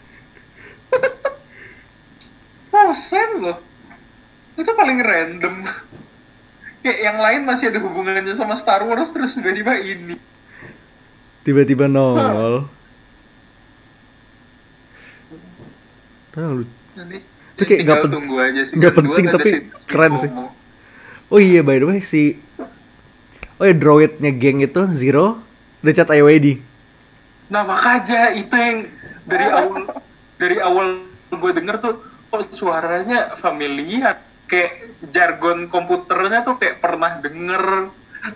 [2.73, 3.59] Dosen loh.
[4.57, 5.55] Itu paling random.
[6.83, 10.17] Kayak yang lain masih ada hubungannya sama Star Wars terus tiba-tiba ini.
[11.49, 12.69] Tiba-tiba nongol.
[16.29, 16.65] Tahu lu.
[16.93, 17.19] Nanti
[17.57, 18.75] Itu kayak nggak pen- tunggu aja sih.
[18.77, 19.51] nggak penting, tapi
[19.89, 20.31] keren sih.
[21.29, 22.37] Oh iya by the way si
[23.57, 25.41] Oh ya droidnya geng itu Zero
[25.81, 26.61] udah chat IOAD.
[27.49, 28.87] Nah makanya itu yang
[29.25, 29.83] dari awal
[30.37, 30.87] dari awal
[31.29, 31.95] gue denger tuh
[32.29, 37.91] kok suaranya familiar kayak jargon komputernya tuh kayak pernah denger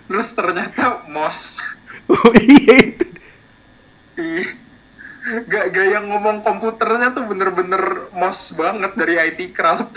[0.09, 1.55] terus ternyata mos
[2.11, 3.05] oh iya itu.
[4.13, 4.47] Ih,
[5.45, 9.89] gak gaya ngomong komputernya tuh bener-bener mos banget dari IT crowd.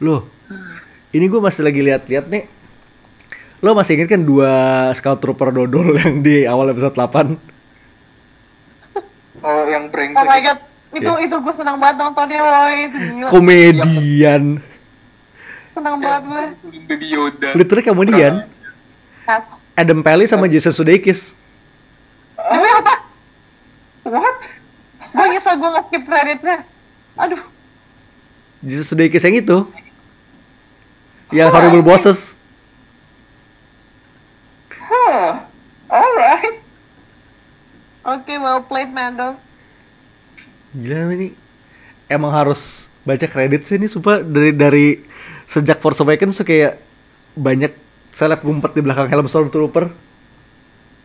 [0.00, 0.26] Loh
[1.10, 2.44] ini gue masih lagi lihat-lihat nih.
[3.60, 4.52] Lo masih inget kan dua
[4.96, 7.36] scout trooper dodol yang di awal episode 8
[9.40, 10.58] oh yang Oh brengsek my god,
[10.92, 11.24] itu Iya.
[11.24, 13.28] itu gue senang banget nontonnya woy, itu gila.
[13.32, 14.42] komedian.
[15.72, 16.44] Senang banget gue.
[16.84, 17.48] Baby Yoda.
[17.56, 18.32] Literally kemudian
[19.76, 21.32] Adam Pally sama Jason Sudeikis.
[22.36, 22.94] Demi apa?
[24.04, 24.38] what
[25.10, 26.56] Gue nyesel gue nge-skip creditnya.
[27.18, 27.42] Aduh,
[28.62, 29.58] Jason Sudeikis yang itu.
[31.30, 32.34] Yang horrible bosses.
[34.70, 35.46] Huh.
[35.86, 36.58] Alright.
[38.06, 39.38] Oke well played Mando.
[40.74, 41.34] Gila ini.
[42.10, 44.22] Emang harus baca kredit sih ini sumpah.
[44.22, 44.86] Dari dari
[45.46, 46.82] sejak Force Awakens tuh kayak
[47.38, 47.70] banyak
[48.20, 49.88] seleb ngumpet di belakang helm Stormtrooper.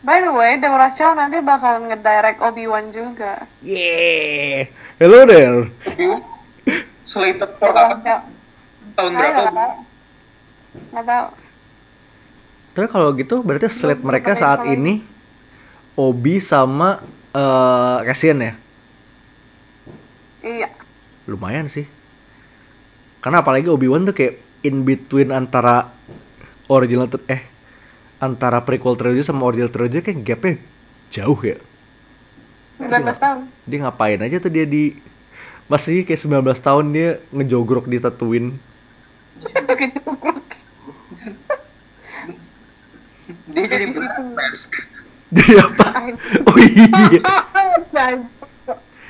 [0.04, 3.48] By the way, Deborah Chow nanti bakal ngedirect Obi-Wan juga.
[3.64, 4.68] Yeah.
[5.00, 5.72] Hello there.
[7.08, 8.04] slated for tahun
[9.16, 9.66] Saya berapa
[10.92, 11.28] nggak tahu.
[12.76, 15.00] Terus kalau gitu berarti slate mereka saat ini
[15.96, 17.00] Obi sama
[17.32, 18.54] eh Cassian ya.
[20.44, 20.68] Iya.
[21.32, 21.88] Lumayan sih.
[23.24, 25.95] Karena apalagi Obi-Wan tuh kayak in between antara
[26.68, 27.44] original eh
[28.18, 30.54] antara prequel trilogy sama original trilogy kayak gapnya
[31.14, 31.58] jauh ya.
[32.82, 33.40] 19 tahun.
[33.64, 35.00] Dia ngapain aja tuh dia di
[35.72, 38.60] masih kayak 19 tahun dia ngejogrok di Tatooine.
[39.42, 40.44] Kecukup.
[43.46, 44.72] dia jadi black mask
[45.32, 45.88] Jadi apa?
[46.50, 47.20] Oh iya.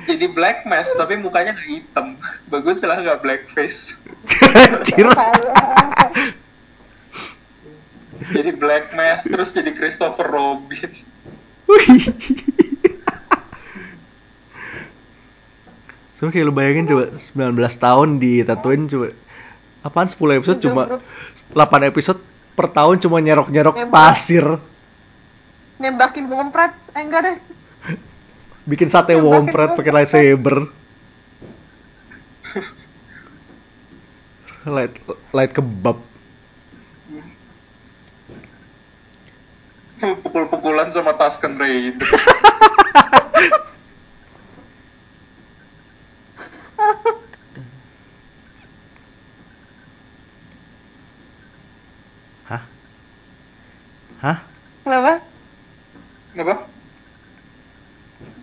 [0.05, 2.15] jadi black mask tapi mukanya nggak hitam
[2.47, 3.97] bagus lah nggak blackface.
[8.32, 10.91] jadi black mask terus jadi Christopher Robin.
[16.15, 19.11] So kayak lu bayangin coba 19 tahun di Tatooine coba.
[19.84, 20.84] Apaan 10 episode cuma
[21.51, 22.19] 8 episode
[22.55, 24.57] per tahun cuma nyerok-nyerok pasir.
[25.76, 26.71] Nembakin bompret.
[26.95, 27.38] Eh enggak deh.
[28.71, 29.76] Bikin sate wompret.
[29.76, 30.71] pakai lightsaber.
[34.65, 34.95] Light,
[35.30, 36.14] light kebab
[40.21, 42.05] pukul-pukulan sama Tusken Raider
[52.45, 52.61] Hah?
[54.21, 54.37] Hah?
[54.85, 55.13] Kenapa?
[56.35, 56.55] kenapa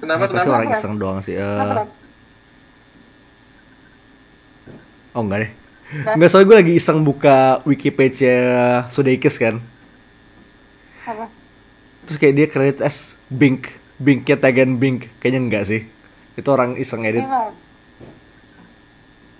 [0.00, 1.44] kenapa Apa sih kenapa orang iseng doang sih eh.
[1.44, 1.84] Kenapa?
[5.12, 5.50] Oh enggak deh
[5.92, 6.14] Enggak.
[6.16, 8.36] Enggak soalnya gue lagi iseng buka wiki page-nya
[8.88, 9.60] Sudeikis kan
[11.04, 11.41] Apa?
[12.12, 15.80] Terus kayak dia kredit as Bink Binknya tagan Bink Kayaknya enggak sih.
[16.36, 17.24] Itu orang iseng edit.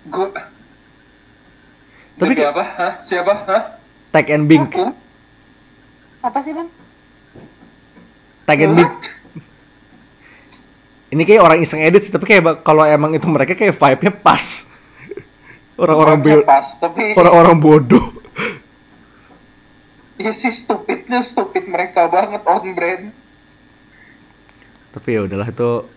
[0.08, 0.32] Gue
[2.16, 2.64] Tapi apa?
[2.64, 2.92] Hah?
[3.04, 3.44] siapa?
[3.44, 3.76] Hah?
[4.08, 4.72] Tag and Bink?
[6.24, 6.72] Apa sih, Bang?
[8.48, 8.92] Tag and Bink
[11.12, 14.64] Ini kayak orang iseng edit sih Tapi kayak kalau emang itu mereka kayak vibe-nya pas.
[15.76, 18.16] Orang-orang Vibe-nya be- pas tapi orang-orang bodoh
[20.20, 23.04] ya sih stupidnya stupid mereka banget on brand
[24.92, 25.88] Tapi ya udahlah itu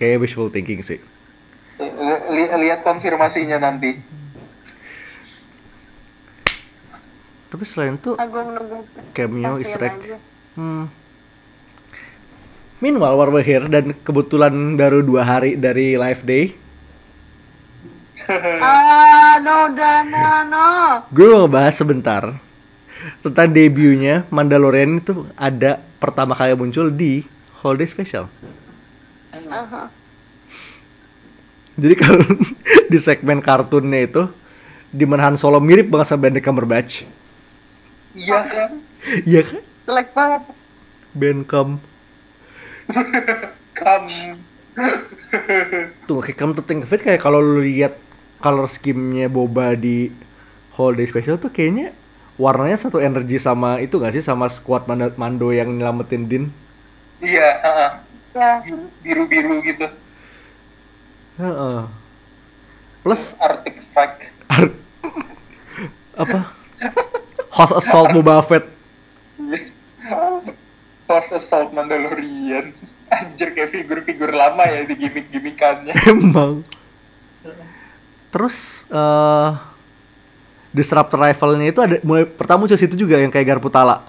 [0.00, 1.00] Kayak wishful thinking sih
[1.76, 3.96] Li- li- lihat konfirmasinya nanti
[7.46, 8.18] Tapi selain itu.
[9.14, 10.16] Cameo, kepastian easter egg aja.
[10.58, 10.90] Hmm.
[12.82, 16.52] Meanwhile, while we're here dan kebetulan baru dua hari dari live day,
[18.60, 20.68] Ah, no, Dana, no.
[21.14, 22.36] gue mau bahas sebentar
[23.22, 27.26] tentang debutnya Mandalorian itu ada pertama kali muncul di
[27.62, 28.24] Holiday Special.
[29.46, 29.88] Aha.
[31.76, 32.24] Jadi kalau
[32.92, 34.22] di segmen kartunnya itu,
[34.90, 36.92] di Han Solo mirip banget sama Benedict Cumberbatch.
[38.16, 38.70] iya kan
[39.28, 39.60] Iya kan?
[39.86, 40.42] Jelek banget.
[41.14, 41.78] Ben Cum.
[43.76, 44.40] kamu
[46.06, 47.96] Tuh, kayak come to think of it, kayak kalau lu lihat
[48.40, 50.12] color scheme-nya Boba di
[50.76, 51.96] Holiday Special tuh kayaknya
[52.36, 56.44] warnanya satu energi sama itu gak sih sama squad Mando, Mando yang nyelamatin Din.
[57.20, 57.90] iya heeh.
[58.36, 58.60] Ya.
[59.00, 59.88] biru biru gitu
[61.40, 61.80] Heeh.
[63.00, 64.76] Plus Arctic Strike ar-
[66.16, 66.52] apa?
[67.52, 68.64] Host Assault Boba Fett.
[71.06, 72.72] Force Assault Mandalorian
[73.06, 75.94] Anjir kayak figur-figur lama ya di gimmick-gimmickannya.
[76.10, 76.66] Emang.
[78.34, 79.50] Terus eh
[80.76, 84.04] Disruptor Rifle-nya itu ada mulai pertama muncul situ juga yang kayak Garputala.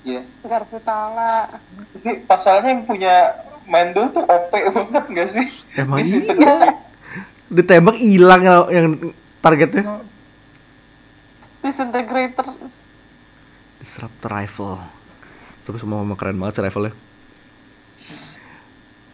[0.00, 0.24] Iya.
[0.40, 1.60] Garputala.
[2.00, 5.46] Ini pasalnya yang punya Mando tuh OP banget nggak sih?
[5.76, 6.12] Emang Di iya.
[6.20, 6.32] situ.
[6.36, 6.68] kan.
[7.52, 8.86] Ditembak hilang yang- yang
[9.40, 10.00] targetnya.
[11.60, 12.48] Disintegrator.
[13.76, 14.80] Disruptor Rifle.
[15.64, 16.92] Tapi semua memang keren banget sih rifle-nya.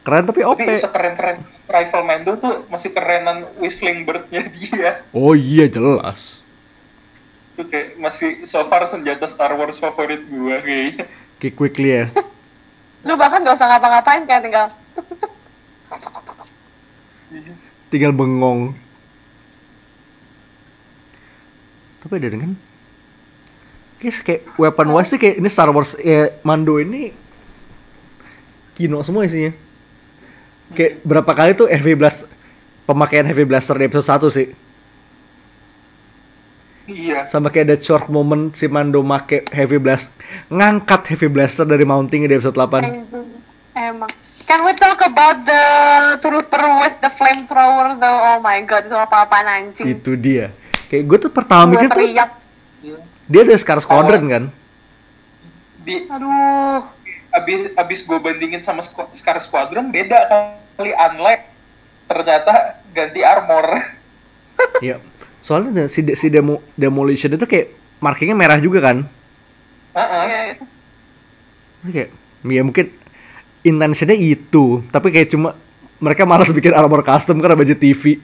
[0.01, 0.59] Keren tapi OP.
[0.59, 4.91] Tapi sekeren-keren Rifle Mando tuh masih kerenan Whistling Bird-nya dia.
[5.13, 6.40] Oh iya jelas.
[7.61, 11.05] Itu kayak masih so far senjata Star Wars favorit gua kayaknya.
[11.37, 12.09] Kayak quickly ya.
[13.05, 14.67] Lu bahkan gak usah ngapa-ngapain kayak tinggal
[17.93, 18.73] Tinggal bengong.
[22.01, 22.57] Tapi ada dengan
[24.01, 27.13] Kayak, kayak weapon wise tuh kayak ini Star Wars ya Mando ini
[28.73, 29.53] Kino semua isinya.
[30.73, 32.25] Kayak berapa kali tuh heavy blast
[32.89, 34.49] pemakaian heavy blaster di episode 1 sih.
[36.91, 37.31] Iya.
[37.31, 40.11] Sama kayak ada short moment si Mando make heavy blast
[40.51, 42.83] ngangkat heavy blaster dari mounting di episode 8.
[43.79, 44.11] Emang.
[44.51, 45.63] Can we talk about the
[46.19, 48.19] trooper with the flamethrower though?
[48.19, 49.87] Oh my god, itu apa-apaan anjing.
[49.95, 50.51] Itu dia.
[50.91, 52.03] Kayak gue tuh pertama Gue mikir tuh.
[52.83, 52.99] Iya.
[53.31, 54.45] dia ada Scar Squadron kan.
[55.87, 56.83] Di Aduh.
[57.31, 58.83] abis abis gue bandingin sama
[59.15, 60.27] Scar Squadron beda
[60.75, 61.47] kali unlike
[62.11, 63.87] ternyata ganti armor.
[64.83, 64.99] Iya.
[65.41, 69.05] Soalnya si si demo demolition itu kayak markingnya merah juga kan.
[69.97, 70.25] Heeh.
[70.31, 70.55] Iya,
[71.81, 72.11] Ini kayak
[72.45, 72.87] ya mungkin
[73.65, 75.57] intentionnya itu, tapi kayak cuma
[76.01, 78.21] mereka malas bikin armor custom karena budget TV.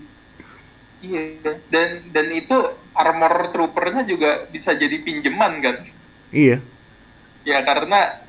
[1.04, 1.56] Iya.
[1.68, 2.56] Dan dan itu
[2.96, 5.76] armor troopernya juga bisa jadi pinjeman kan?
[6.32, 6.60] Iya.
[7.44, 8.24] Ya karena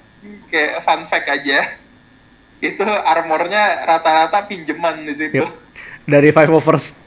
[0.51, 1.79] kayak fun fact aja.
[2.57, 5.45] Itu armornya rata-rata pinjeman di situ.
[5.45, 5.49] Yep.
[6.09, 7.06] Dari Five Overs.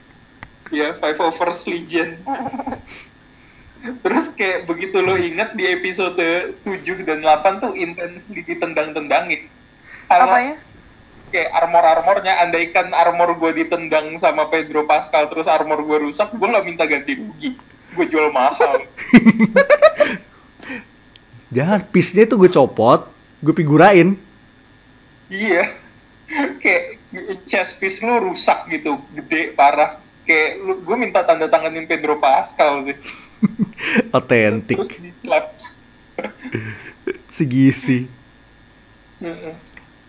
[0.70, 2.18] Ya, Five Overs Legion.
[3.80, 9.48] Terus kayak begitu lo inget di episode 7 dan 8 tuh intens ditendang-tendangin.
[10.10, 10.56] Karena Apanya?
[11.30, 16.66] kayak armor-armornya, andaikan armor gue ditendang sama Pedro Pascal terus armor gue rusak, gue nggak
[16.66, 17.56] minta ganti rugi.
[17.96, 18.84] Gue jual mahal.
[21.56, 23.10] Jangan, piece-nya itu gue copot,
[23.42, 24.14] gue figurain.
[25.30, 25.74] iya.
[26.62, 27.02] kayak
[27.50, 29.98] chest piece lu rusak gitu, gede, parah.
[30.28, 30.50] Kayak
[30.84, 32.96] gue minta tanda tanganin Pedro Pascal sih.
[34.16, 34.76] Otentik.
[34.76, 35.56] Terus di slap.
[37.36, 38.08] Segisi.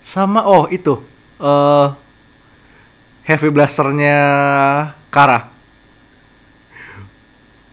[0.04, 1.00] Sama oh itu
[1.42, 1.88] eh
[3.28, 4.18] heavy blasternya
[5.12, 5.48] Kara.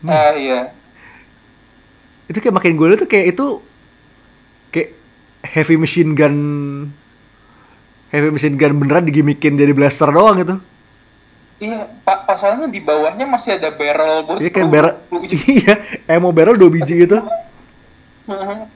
[0.07, 0.71] Ah iya.
[2.31, 3.47] Itu kayak makin gue tuh kayak itu
[4.71, 4.91] kayak
[5.43, 6.37] heavy machine gun
[8.13, 10.57] heavy machine gun beneran digimikin jadi blaster doang gitu.
[11.59, 14.95] Iya, pasalnya di bawahnya masih ada barrel buat Iya kayak barrel
[15.59, 15.75] iya,
[16.07, 17.19] ammo barrel dua biji gitu.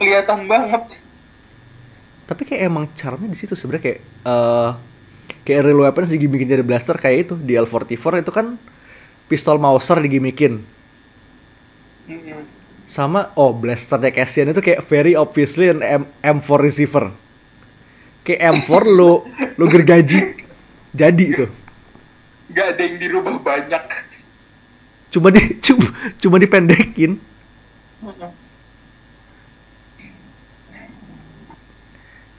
[0.03, 0.99] Kelihatan banget.
[2.26, 4.70] Tapi kayak emang charmnya di situ sebenarnya kayak eh
[5.47, 8.59] kayak real weapons digimikin jadi blaster kayak itu di L44 itu kan
[9.30, 10.66] pistol Mauser digimikin.
[12.11, 12.43] Mm-mm.
[12.91, 17.14] Sama oh blasternya Cassian itu kayak very obviously an M M4 receiver.
[18.26, 19.22] Kayak M4 lu
[19.55, 20.35] lu gergaji
[20.91, 21.47] jadi itu.
[22.53, 23.84] Gak ada yang dirubah banyak.
[25.12, 25.88] Cuma di cuma,
[26.20, 27.20] cuma dipendekin.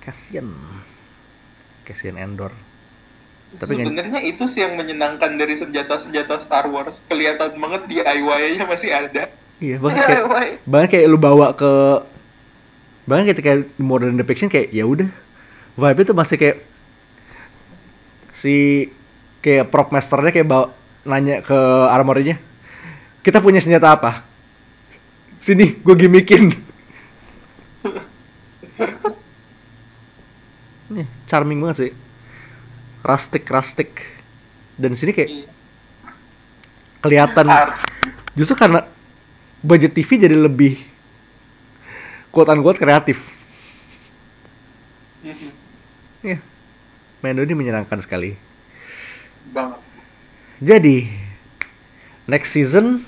[0.04, 0.48] Cassian.
[1.86, 2.52] Cassian Endor.
[3.54, 6.98] Tapi Sebenarnya itu sih yang menyenangkan dari senjata-senjata Star Wars.
[7.06, 9.30] Kelihatan banget DIY-nya masih ada.
[9.62, 10.26] iya bahkan kayak
[10.66, 11.72] bahkan kayak lu bawa ke
[13.06, 15.08] bahkan ketika modern depiction kayak ya udah
[15.78, 16.58] vibe itu masih kayak
[18.34, 18.90] si
[19.44, 20.66] kayak prop masternya kayak bawa
[21.04, 21.58] nanya ke
[21.92, 22.40] armornya
[23.22, 24.24] kita punya senjata apa
[25.44, 26.56] sini gue gimikin
[30.96, 31.92] nih charming banget sih
[33.04, 33.90] rustic rustic
[34.80, 35.48] dan sini kayak Iya.
[37.04, 37.46] kelihatan
[38.34, 38.88] justru karena
[39.60, 40.94] budget TV jadi lebih
[42.34, 43.22] quote unquote kreatif.
[45.22, 45.50] Mhm.
[46.26, 46.38] Ya.
[47.22, 48.36] Mando ini menyenangkan sekali.
[49.52, 49.80] Banget.
[50.64, 50.98] Jadi
[52.24, 53.04] next season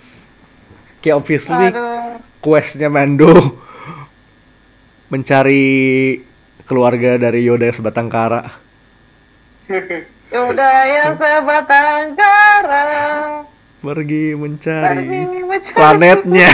[1.00, 2.20] kayak obviously Aduh.
[2.42, 3.32] questnya Mando
[5.14, 6.20] mencari
[6.66, 8.42] keluarga dari Yoda sebatang kara.
[10.26, 12.86] Ya udah ya sebatang kara.
[13.80, 16.50] Pergi mencari Pergi mencari- planetnya.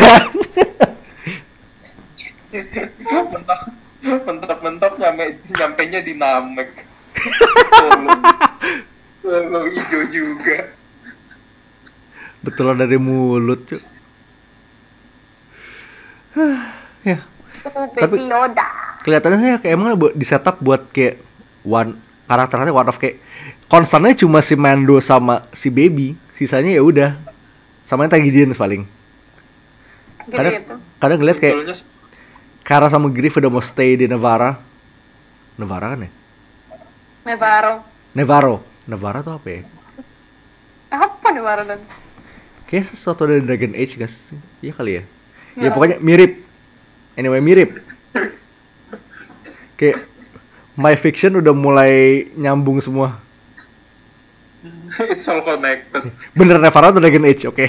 [2.52, 3.62] mentang,
[4.04, 5.24] mentok-mentok nyampe
[5.56, 6.70] nyampenya di Namek
[9.22, 10.74] Solo hijau juga
[12.42, 13.78] Betul dari mulut, cuy.
[17.06, 17.22] ya,
[17.94, 18.66] Tapi- Yoda.
[19.06, 21.22] kelihatannya sih kayak emang di setup buat kayak
[21.62, 23.22] one karakternya one of kayak
[23.70, 27.14] konstannya cuma si Mando sama si Baby, sisanya ya udah.
[27.86, 28.88] Sama yang Gideon paling.
[30.32, 30.76] Kadang gitu.
[30.98, 31.56] kadang ngeliat kayak
[32.64, 34.58] Kara sama Griff udah mau stay di Nevada.
[35.60, 36.12] Nevada kan ya?
[37.28, 37.74] Nevarro.
[38.18, 38.71] Nevarro.
[38.92, 39.62] Nevada tuh apa ya?
[40.92, 41.80] Apa Nevarro dan?
[42.68, 44.16] Kayak sesuatu dari Dragon Age guys.
[44.60, 45.04] Iya kali ya.
[45.56, 46.32] Ya Nggak pokoknya mirip.
[47.16, 47.70] Anyway mirip.
[49.76, 50.04] Kayak
[50.74, 51.94] My Fiction udah mulai
[52.34, 53.16] nyambung semua.
[55.10, 56.06] it's all connected
[56.38, 57.66] Bener Nevarro atau Dragon Age, oke.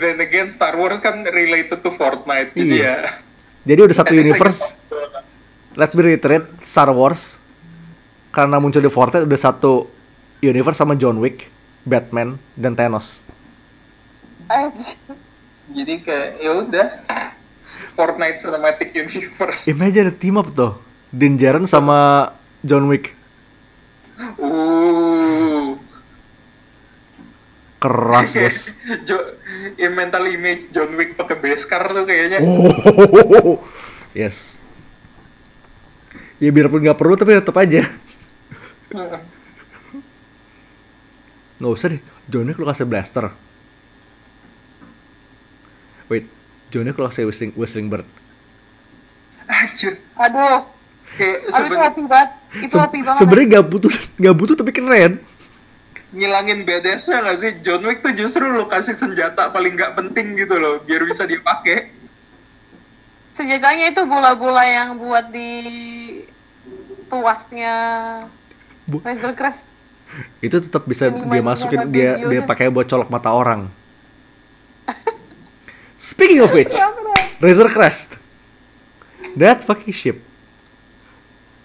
[0.00, 2.80] then again Star Wars kan related to Fortnite jadi Iya.
[2.80, 2.96] ya
[3.62, 4.58] Jadi udah satu universe.
[5.72, 7.36] Let's be reiterate, Star Wars
[8.32, 9.86] karena muncul di Fortnite udah satu
[10.40, 11.46] universe sama John Wick,
[11.84, 13.20] Batman, dan Thanos.
[15.72, 16.88] Jadi kayak ya udah
[17.96, 20.76] Fortnite Cinematic Universe Imagine ada team up tuh,
[21.12, 22.32] Din Djarin sama
[22.64, 23.14] John Wick.
[24.40, 25.78] uh
[27.82, 28.58] Keras bos.
[29.08, 29.18] jo
[29.74, 33.58] ya mental image John Wick pakai beskar tuh kayaknya Oh,
[34.14, 34.54] yes.
[36.38, 37.90] Ya biarpun nggak perlu tapi tetap aja.
[41.58, 42.00] Nggak usah deh.
[42.26, 43.30] John Wick lu kasih blaster.
[46.06, 46.26] Wait,
[46.70, 48.06] John Wick lu kasih whistling, whistling bird.
[49.42, 50.64] Anjir, Aduh.
[51.12, 52.30] kayak Aduh itu OP banget.
[52.62, 53.18] Itu Se- OP banget.
[53.20, 55.14] Sebenarnya nggak butuh, nggak butuh tapi keren.
[56.12, 57.52] ngilangin BDS-nya nggak sih?
[57.64, 61.40] John Wick tuh justru lo kasih senjata paling nggak penting gitu loh, biar bisa dia
[61.40, 61.88] pakai.
[63.32, 65.48] Senjatanya itu bola-bola yang buat di
[67.08, 67.76] tuasnya
[68.86, 69.62] Bu- Razor Crest.
[70.44, 73.70] Itu tetap bisa Yang dia masukin dia dia pakai buat colok mata orang.
[76.02, 76.72] Speaking of which.
[77.38, 78.18] Razor Crest.
[79.38, 80.18] That fucking ship.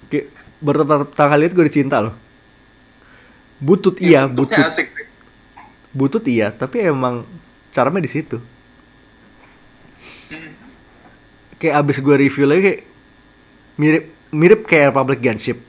[0.07, 0.31] Kayak
[0.63, 2.15] baru pertama kali lihat gue dicinta loh.
[3.57, 4.55] Butut iya, butut.
[4.55, 5.07] asik deh.
[5.91, 7.25] Butut iya, tapi emang
[7.73, 8.37] caranya di situ.
[11.57, 12.81] Kayak abis gue review lagi kayak
[13.81, 15.66] mirip mirip kayak Republic Gunship.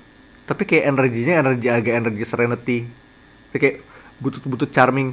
[0.48, 2.78] Tapi kayak energinya energi agak energi Serenity.
[3.52, 3.76] Tapi kayak
[4.16, 5.12] butut-butut charming.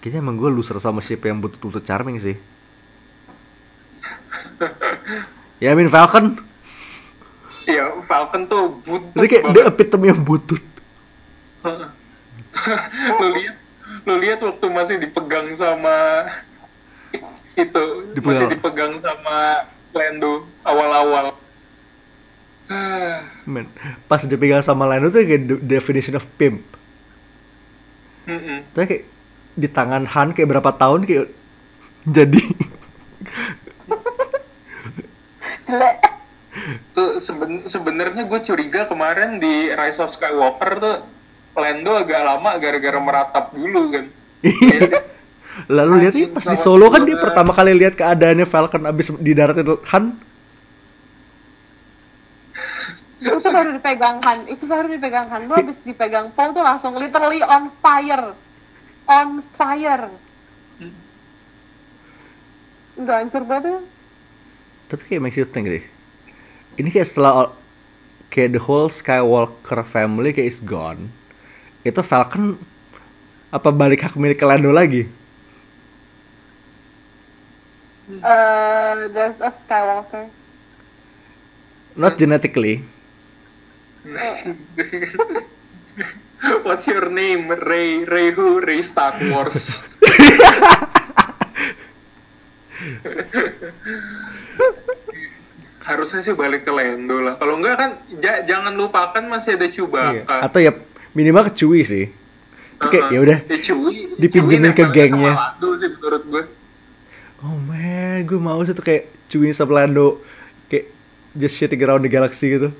[0.00, 2.34] Kayaknya emang gue loser sama ship yang butut-butut charming sih.
[5.62, 6.40] ya, I mean Falcon.
[7.68, 9.70] Iya, Falcon tuh butut Itu kayak the banget.
[9.70, 10.62] epitome yang butut.
[13.20, 13.56] lo lihat,
[14.08, 16.26] lo lihat waktu masih dipegang sama
[17.60, 17.84] itu,
[18.16, 18.24] Dipegang.
[18.24, 21.36] masih dipegang sama Lando awal-awal.
[23.50, 23.66] Men,
[24.06, 26.62] pas dipegang sama Lando tuh kayak definition of pimp.
[28.30, 28.62] Mm-mm.
[28.70, 29.04] Tapi kayak
[29.58, 31.26] di tangan Han kayak berapa tahun kayak
[32.06, 32.42] jadi.
[36.94, 40.96] Tuh seben sebenarnya gue curiga kemarin di Rise of Skywalker tuh
[41.58, 44.06] Lando agak lama gara-gara meratap dulu kan.
[45.66, 49.34] Lalu lihat sih pas di Solo kan dia pertama kali lihat keadaannya Falcon abis di
[49.34, 50.29] daratin Han.
[53.20, 57.44] Itu baru dipegang Han itu baru dipegang Han lu habis dipegang Paul tuh langsung literally
[57.44, 58.32] on fire
[59.08, 60.08] on fire
[63.00, 63.80] udah hancur banget ya.
[64.90, 65.84] Tapi kayak makes you think deh.
[66.78, 67.56] Ini kayak setelah all-
[68.32, 71.08] kayak the whole Skywalker family kayak is gone.
[71.86, 72.58] Itu Falcon
[73.50, 75.06] apa balik hak milik Lando lagi?
[78.22, 80.28] Eh, there's a Skywalker
[81.96, 82.84] Not genetically.
[86.64, 87.50] What's your name?
[87.50, 88.60] Ray Ray who?
[88.60, 89.78] Ray Star Wars.
[95.80, 97.34] Harusnya sih balik ke Lando lah.
[97.36, 97.90] Kalau enggak kan
[98.20, 99.74] ja- jangan lupakan masih ada Iya.
[99.74, 100.34] Chewbacca.
[100.44, 100.72] Atau ya
[101.12, 102.04] minimal ke Chewie sih.
[102.76, 103.12] Itu kayak Uh-uh.
[103.12, 103.38] ya udah.
[103.44, 105.32] Ya, Chewie, dipinjemin Chewie ke gengnya.
[105.34, 106.42] Sama Lando sih menurut gue.
[107.40, 110.20] Oh man, gue mau sih tuh kayak Chewie sama Lando
[110.68, 110.88] kayak
[111.34, 112.70] just shitting around the galaxy gitu.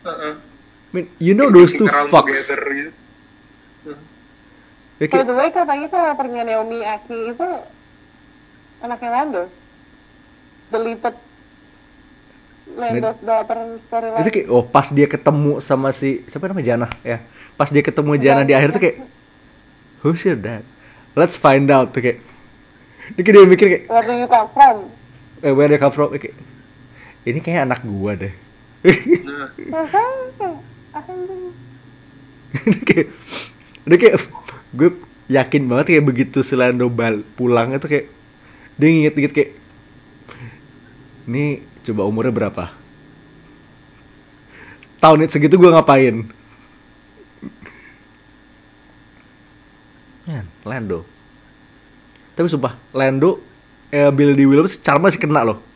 [0.00, 0.34] Uh-uh.
[0.40, 2.26] I mean, you know those two fucks.
[2.26, 2.92] together gitu.
[5.00, 7.48] Ya, by the way katanya karakternya Naomi Aki itu
[8.84, 9.42] anaknya Lando
[10.68, 11.16] deleted
[12.76, 17.18] Lando's daughter storyline itu kayak oh pas dia ketemu sama si siapa namanya Jana ya.
[17.56, 18.96] Pas dia ketemu Jana di akhir tuh kayak
[20.04, 20.68] who's your dad?
[21.16, 22.20] Let's find out tuh kayak
[23.16, 24.76] Ini kayak dia mikir kayak Where do you come from?
[25.40, 26.36] eh, where they come from kayak
[27.24, 28.32] ini kayak anak gua deh.
[28.80, 29.52] Nah,
[32.88, 33.08] kayak
[33.84, 34.16] udah kayak
[34.72, 34.90] gue
[35.28, 38.06] yakin banget kayak begitu si Lando bal pulang itu kayak
[38.80, 39.50] dia nginget-nginget kayak
[41.28, 42.72] ini coba umurnya berapa?
[45.00, 46.24] Tahun itu segitu gue ngapain?
[50.24, 51.04] Man, Lando.
[52.32, 53.44] Tapi sumpah Lando
[53.92, 55.69] eh, Bill di Williams charm masih kena loh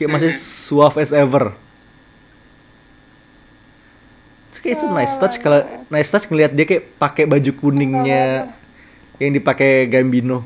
[0.00, 1.52] kayak masih suave as ever.
[4.60, 5.36] Kayak itu nice touch.
[5.40, 5.60] Kalau
[5.92, 8.52] nice touch ngelihat dia kayak pakai baju kuningnya
[9.20, 10.44] yang dipakai Gambino.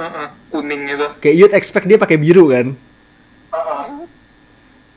[0.00, 1.08] Uh-uh, kuning itu.
[1.20, 2.72] kayak you'd expect dia pakai biru kan?
[3.52, 4.08] Uh-uh.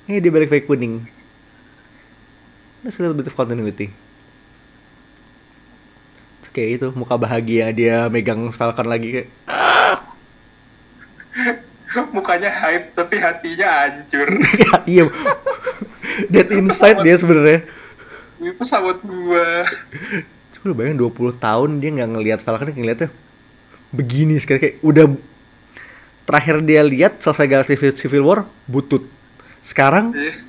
[0.08, 1.04] eh dia balik pakai kuning.
[2.84, 3.92] That's a little bit of continuity.
[6.54, 9.28] Kayak itu muka bahagia dia megang Falcon lagi kayak
[12.16, 14.30] Mukanya hype tapi hatinya hancur.
[14.86, 15.06] iya
[16.30, 17.62] that inside dia sebenarnya
[18.38, 19.64] Ini pesawat gua.
[20.52, 23.10] Coba lu bayangin 20 tahun dia nggak ngelihat Falcon dia ngeliatnya
[23.94, 25.06] begini sekarang kayak udah
[26.26, 29.08] terakhir dia lihat selesai Galaxy Civil War butut.
[29.64, 30.44] Sekarang Iya.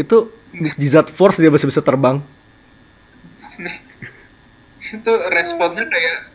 [0.00, 0.16] itu
[0.56, 2.24] mukjizat Force dia masih bisa terbang.
[4.80, 6.29] Itu responnya kayak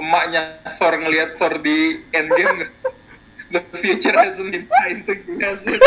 [0.00, 2.72] emaknya Thor ngelihat Thor di Endgame?
[3.50, 4.66] The future hasn't been
[5.26, 5.82] you, has it?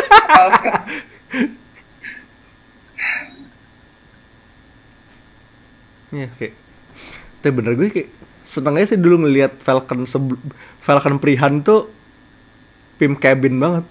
[6.14, 6.54] Iya kayak
[7.42, 8.10] tapi bener gue kayak
[8.46, 10.38] seneng aja sih dulu ngelihat Falcon sebelum
[10.86, 11.90] Falcon Prihan tuh
[13.02, 13.86] Pim cabin banget.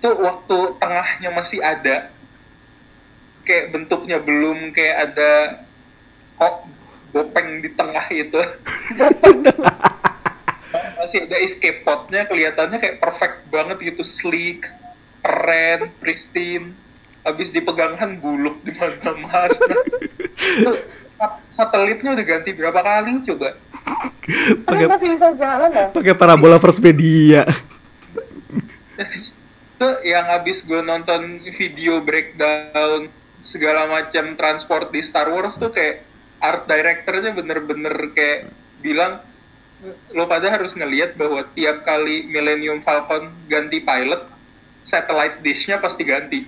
[0.00, 2.08] itu waktu tengahnya masih ada
[3.44, 5.60] kayak bentuknya belum kayak ada
[6.40, 6.64] kok
[7.10, 8.38] bopeng di tengah itu.
[10.98, 14.02] Masih ada escape podnya kelihatannya kayak perfect banget gitu.
[14.06, 14.70] Sleek
[15.20, 16.72] keren pristine.
[17.20, 19.52] Habis dipegangkan buluk di mana-mana.
[21.52, 23.52] Satelitnya udah ganti berapa kali coba?
[24.64, 25.86] Pakai masih bisa jalan ya?
[25.92, 27.44] pakai parabola first media.
[29.00, 33.08] itu yang habis gue nonton video breakdown
[33.40, 36.04] segala macam transport di Star Wars tuh kayak
[36.40, 38.48] art directornya bener-bener kayak
[38.80, 39.20] bilang
[40.12, 44.28] lo pada harus ngelihat bahwa tiap kali Millennium Falcon ganti pilot
[44.84, 46.44] satellite dish-nya pasti ganti.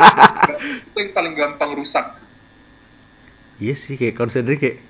[0.90, 2.06] Itu yang paling gampang rusak.
[3.62, 4.82] Iya sih kayak consider kayak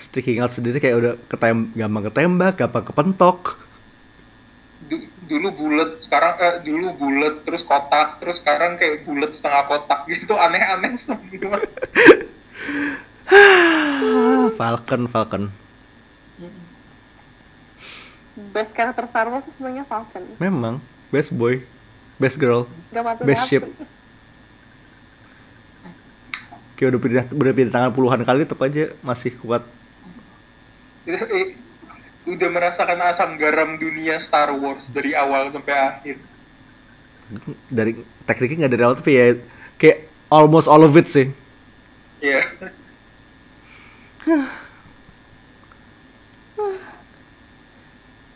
[0.00, 3.60] sticking out sendiri kayak udah ketem gampang ketembak, gampang kepentok.
[4.88, 10.04] Du- dulu bulat sekarang eh, dulu bulat terus kotak terus sekarang kayak bulat setengah kotak
[10.12, 11.60] gitu aneh-aneh semua
[14.58, 15.44] Falcon, Falcon.
[18.50, 20.24] Best karakter Star Wars sebenarnya Falcon.
[20.42, 20.82] Memang
[21.14, 21.62] best boy,
[22.18, 22.66] best girl,
[23.22, 23.62] best ship.
[26.74, 29.62] Kayak udah pindah, udah pindah tangan puluhan kali tetap aja masih kuat.
[31.06, 31.54] Eh,
[32.26, 36.16] udah merasakan asam garam dunia Star Wars dari awal sampai akhir.
[37.70, 39.26] Dari tekniknya nggak dari awal tapi ya
[39.78, 41.30] kayak almost all of it sih.
[42.18, 42.42] Iya.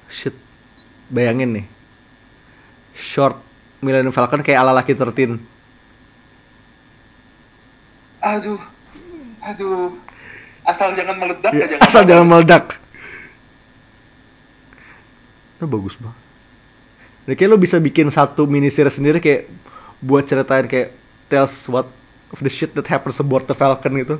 [0.09, 0.35] Shit.
[1.09, 1.67] Bayangin nih.
[2.99, 3.39] Short
[3.81, 5.39] Millennium Falcon kayak ala laki 13.
[8.21, 8.61] Aduh.
[9.41, 9.95] Aduh.
[10.69, 11.77] Asal jangan meledak Ya, aja.
[11.81, 12.77] asal jangan meledak.
[15.57, 16.19] Itu bagus banget.
[17.25, 19.49] Ya, kayak lo bisa bikin satu mini series sendiri kayak
[20.05, 20.93] buat ceritain kayak
[21.33, 21.89] tells what
[22.29, 24.17] of the shit that happens aboard the Falcon gitu.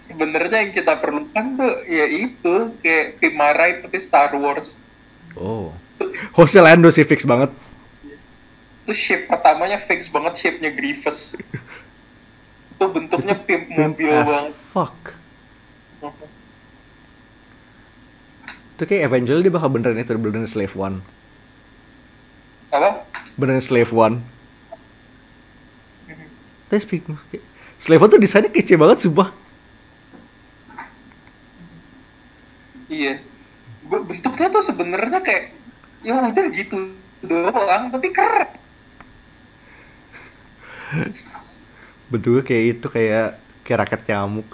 [0.00, 4.76] Sebenarnya yang kita perlukan tuh ya itu kayak tim Marai tapi Star Wars.
[5.32, 5.72] Oh.
[6.32, 7.48] Hostnya Lando sih fix banget.
[8.82, 11.36] Itu shape pertamanya fix banget shape-nya Grievous.
[12.70, 14.56] itu bentuknya pimp mobil banget.
[14.70, 14.96] fuck.
[18.72, 21.04] Itu kayak eventually dia bakal beneran itu beneran Slave One.
[22.70, 23.04] Apa?
[23.36, 24.24] Beneran Slave One.
[26.66, 27.44] Tapi speaking of- kayak-
[27.76, 29.28] Slave One tuh desainnya kece banget sumpah.
[32.88, 33.20] Iya.
[33.84, 35.52] Be- Bentuknya tuh sebenarnya kayak
[36.00, 38.50] ya udah gitu doang tapi keren.
[42.10, 43.28] Bentuknya kayak itu kayak
[43.62, 44.48] kayak raket nyamuk.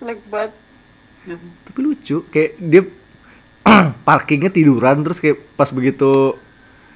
[0.00, 0.54] Like but
[1.68, 2.82] Tapi lucu, kayak dia
[4.08, 6.32] parkingnya tiduran terus kayak pas begitu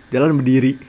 [0.08, 0.80] jalan berdiri.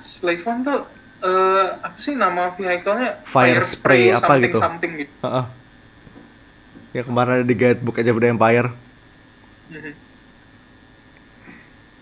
[0.00, 0.80] Slave One tuh
[1.20, 3.26] eh apa sih nama vehicle-nya?
[3.26, 4.58] Fire Spray, apa something, gitu.
[4.62, 5.12] Something gitu.
[5.26, 5.44] Heeh.
[6.94, 8.70] Ya kemarin ada di guidebook aja udah Empire.
[9.70, 9.92] Mhm.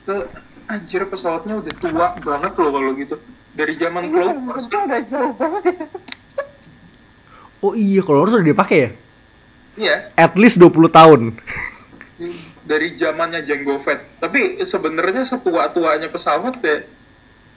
[0.05, 0.25] Tuh
[0.67, 3.17] anjir pesawatnya udah tua banget loh kalau gitu.
[3.53, 4.41] Dari zaman Ini Clone
[4.87, 5.87] udah jauh banget ya.
[7.59, 8.91] Oh iya, kalau harus udah dipakai ya?
[9.79, 11.23] Iya, At least 20 tahun.
[12.69, 14.03] dari zamannya Jango Fett.
[14.19, 16.83] Tapi sebenarnya setua-tuanya pesawat ya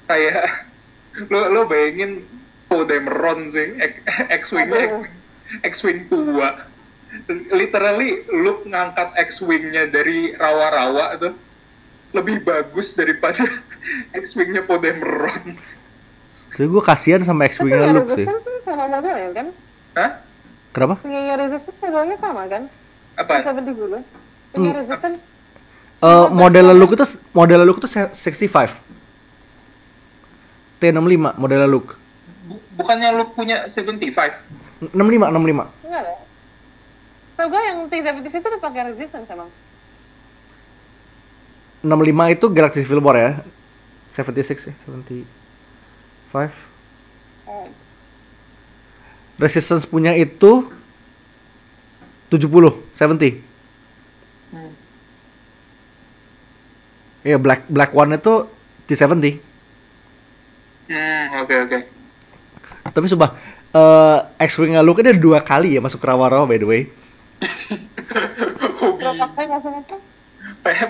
[0.06, 0.46] kayak
[1.34, 2.24] lo lo bayangin
[2.66, 4.02] Poe Dameron sih, X-
[4.48, 5.04] X-wingnya
[5.66, 6.71] X-wing tua.
[7.52, 11.34] Literally lu ngangkat X-wingnya dari rawa-rawa tuh
[12.12, 13.44] lebih bagus daripada
[14.24, 15.60] X-wingnya Poe Dameron.
[16.52, 18.28] Jadi gue kasihan sama X-Wing-nya Luke sih.
[18.28, 19.48] Kan sama modelnya kan?
[19.96, 20.12] Hah?
[20.72, 20.96] Kenapa?
[21.00, 22.64] Punya Resistance modelnya sama kan?
[23.16, 23.34] Apa?
[23.56, 24.00] Dulu.
[24.52, 24.80] Punya Hmm.
[24.80, 25.20] Resistance.
[26.02, 28.72] Eh model Luke itu model Luke itu se- 65.
[30.80, 31.94] T65 model Luke.
[32.42, 34.34] Bu- bukannya lu punya 75?
[34.92, 35.70] 65 65.
[35.86, 36.04] Enggak
[37.42, 37.50] ada.
[37.50, 39.50] Tau gue yang T-76 itu udah pakai Resistance emang.
[41.82, 43.32] 65 itu Galaxy Civil War ya.
[44.14, 45.26] 76 ya, 75.
[47.50, 47.66] Oh.
[49.42, 50.70] Resistance punya itu
[52.30, 53.42] 70, 70.
[54.54, 54.72] Hmm.
[57.26, 58.46] Iya, Black Black One itu
[58.86, 59.42] T70.
[60.92, 61.78] Hmm, oke oke.
[62.92, 63.32] Tapi sumpah
[63.72, 67.01] eh X-Wing Luke ini dua kali ya masuk rawa-rawa by the way.
[68.82, 69.06] Hobi,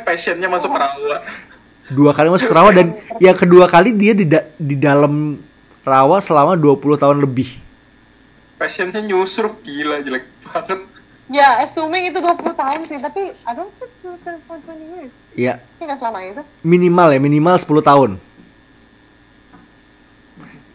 [0.04, 1.24] passionnya masuk rawa.
[1.92, 5.40] Dua kali masuk rawa dan yang kedua kali dia di da- di dalam
[5.84, 7.52] rawa selama 20 tahun lebih.
[8.56, 10.80] Passionnya nyusruk gila jelek banget.
[11.32, 15.12] Ya, assuming itu 20 tahun sih, tapi I don't think it's more than 20 years.
[15.32, 16.44] Iya, Ini nggak selama itu.
[16.60, 18.12] minimal ya, minimal 10 tahun.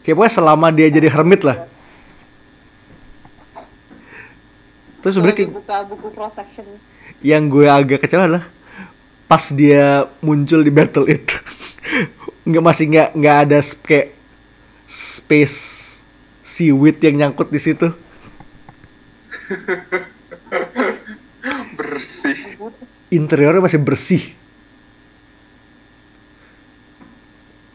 [0.01, 1.69] Kayak pokoknya selama dia jadi hermit lah.
[5.07, 6.67] Terus sebenarnya kayak- buka buku cross section.
[7.23, 8.45] yang gue agak kecewa adalah
[9.25, 9.87] pas dia
[10.19, 11.31] muncul di battle itu
[12.47, 14.09] nggak masih nggak nggak ada sp- kayak
[14.85, 15.57] space
[16.43, 17.87] seaweed yang nyangkut di situ
[21.73, 22.37] Bersih.
[23.09, 24.23] interiornya masih bersih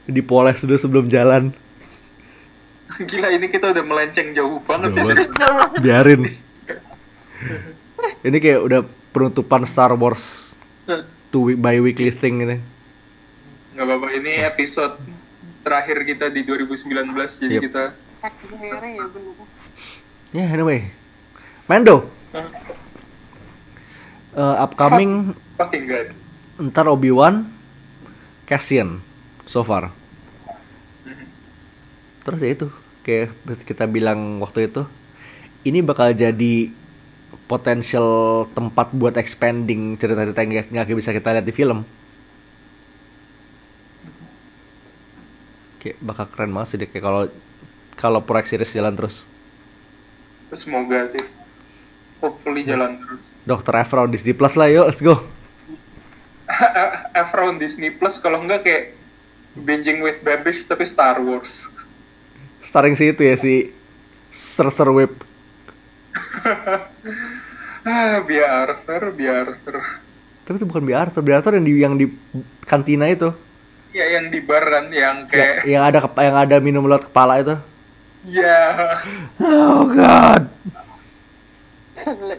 [0.06, 1.56] dipoles dulu sebelum jalan
[3.02, 5.04] Gila ini kita udah melenceng jauh banget ya.
[5.26, 6.28] Jauh biarin
[8.28, 8.82] ini kayak udah
[9.12, 10.54] penutupan Star Wars
[11.30, 12.58] two week by weekly thing ini
[13.72, 15.00] Nggak apa-apa, ini episode
[15.64, 17.64] terakhir kita di 2019 jadi Yep.
[17.64, 17.84] kita
[18.60, 18.76] ya
[20.32, 20.86] ya anyway
[21.66, 22.46] Mando Hah?
[24.34, 26.08] uh, upcoming fucking god.
[26.60, 27.48] ntar Obi-Wan
[28.46, 29.00] Cassian
[29.46, 29.90] so far
[31.02, 31.26] Mhm.
[32.22, 32.68] terus ya itu
[33.02, 33.34] kayak
[33.66, 34.86] kita bilang waktu itu
[35.64, 36.70] ini bakal jadi
[37.52, 38.08] potensial
[38.50, 41.84] tempat buat expanding cerita-cerita yang nggak- bisa kita lihat di film
[45.78, 47.22] kayak bakal keren banget sih deh kayak kalau
[47.98, 49.28] kalau proyek series jalan terus
[50.52, 51.24] Semoga sih.
[52.20, 53.24] Hopefully jalan terus.
[53.48, 53.72] Dr.
[53.74, 55.16] Evra Disney Plus lah yuk let's go
[57.16, 58.84] Efron Disney Plus kalau enggak kayak
[59.58, 61.68] binging with Babish tapi Star Wars.
[62.62, 63.74] starring si itu ya si
[64.30, 65.24] Sir Sir Whip
[67.82, 69.82] Ah, biar Arthur, biar Arthur.
[70.46, 72.06] tapi itu bukan biar Arthur biar Arthur yang di yang di
[72.62, 73.34] kantina itu.
[73.90, 77.58] Ya yang di baran yang ya, kayak yang ada yang ada minum lewat kepala itu.
[78.24, 79.02] Ya
[79.42, 80.46] oh god.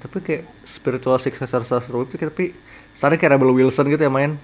[0.00, 2.52] Tapi kayak spiritual successor tuh kayak- tapi
[2.96, 4.36] starring kayak Rebel Wilson gitu ya main.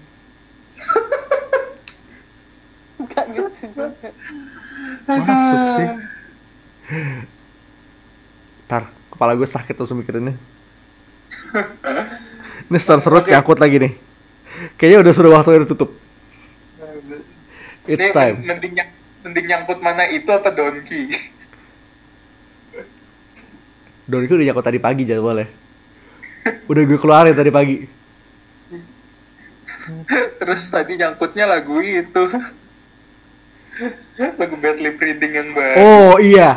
[3.00, 3.88] Enggak gitu juga.
[5.08, 5.88] masuk sih
[8.64, 10.34] Ntar, kepala gue sakit tuh mikirinnya.
[12.70, 13.92] Ini Star Road nyangkut lagi nih.
[14.80, 15.90] Kayaknya udah sudah waktunya ditutup.
[17.84, 18.36] It's Ini time.
[18.40, 18.72] mending
[19.20, 21.12] mending nyangkut mana itu apa Donkey?
[24.08, 25.48] Don udah nyangkut tadi pagi jadwalnya.
[26.68, 27.76] Udah gue keluarin tadi pagi.
[30.40, 32.24] Terus tadi nyangkutnya lagu itu.
[34.38, 35.76] lagu Bad Lip Reading yang baru.
[35.76, 36.56] Oh iya.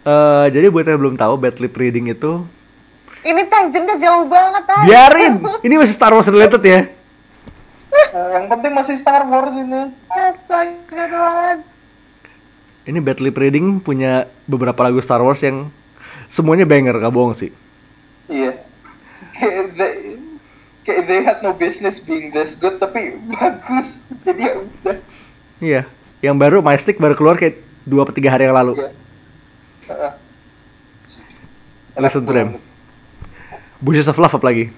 [0.00, 2.40] Eh, jadi buat yang belum tahu, Bad Lip Reading itu
[3.20, 4.80] Ini tangentnya jauh banget ah.
[4.88, 5.34] biarin.
[5.60, 6.88] Ini masih Star Wars related ya.
[6.88, 9.92] Eh, yang penting masih Star Wars ini.
[10.08, 11.60] Astaga.
[12.88, 15.68] Ini Bad Lip Reading punya beberapa lagu Star Wars yang
[16.32, 17.52] semuanya banger, gak bohong sih.
[18.32, 18.56] Iya.
[19.36, 19.92] Kayak they,
[20.88, 24.00] kayak they had no business being this good tapi bagus.
[24.24, 24.96] Jadi ya udah.
[25.60, 25.82] Iya.
[26.24, 28.80] Yang baru My Stick baru keluar kayak dua atau tiga hari yang lalu.
[28.80, 28.96] Iya.
[29.90, 30.12] Heeh.
[31.98, 32.62] Listen to them.
[33.82, 34.70] Bushes of Love apalagi.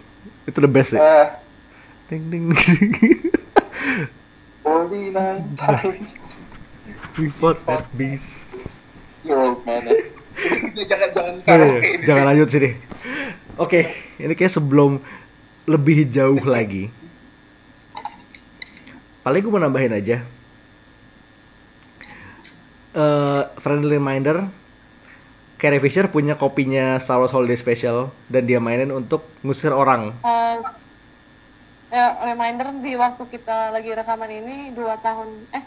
[0.48, 1.00] Itu the best sih.
[1.00, 1.36] Ah,
[2.08, 2.56] Ding ding.
[4.64, 6.16] Forty nine times.
[7.20, 8.56] We fought that beast.
[9.20, 9.84] You're old man.
[10.90, 12.00] jangan jangan Oh, iya.
[12.08, 12.70] Jangan lanjut sini.
[13.60, 14.96] Oke, ini kayak sebelum
[15.68, 16.88] lebih jauh lagi.
[19.22, 20.24] Paling gue mau nambahin aja.
[22.92, 24.52] Eh, friendly reminder,
[25.62, 30.10] Carrie Fisher punya kopinya Star Wars Holiday Special dan dia mainin untuk ngusir orang.
[30.26, 30.58] Eh,
[31.94, 35.62] ya, reminder di waktu kita lagi rekaman ini dua tahun eh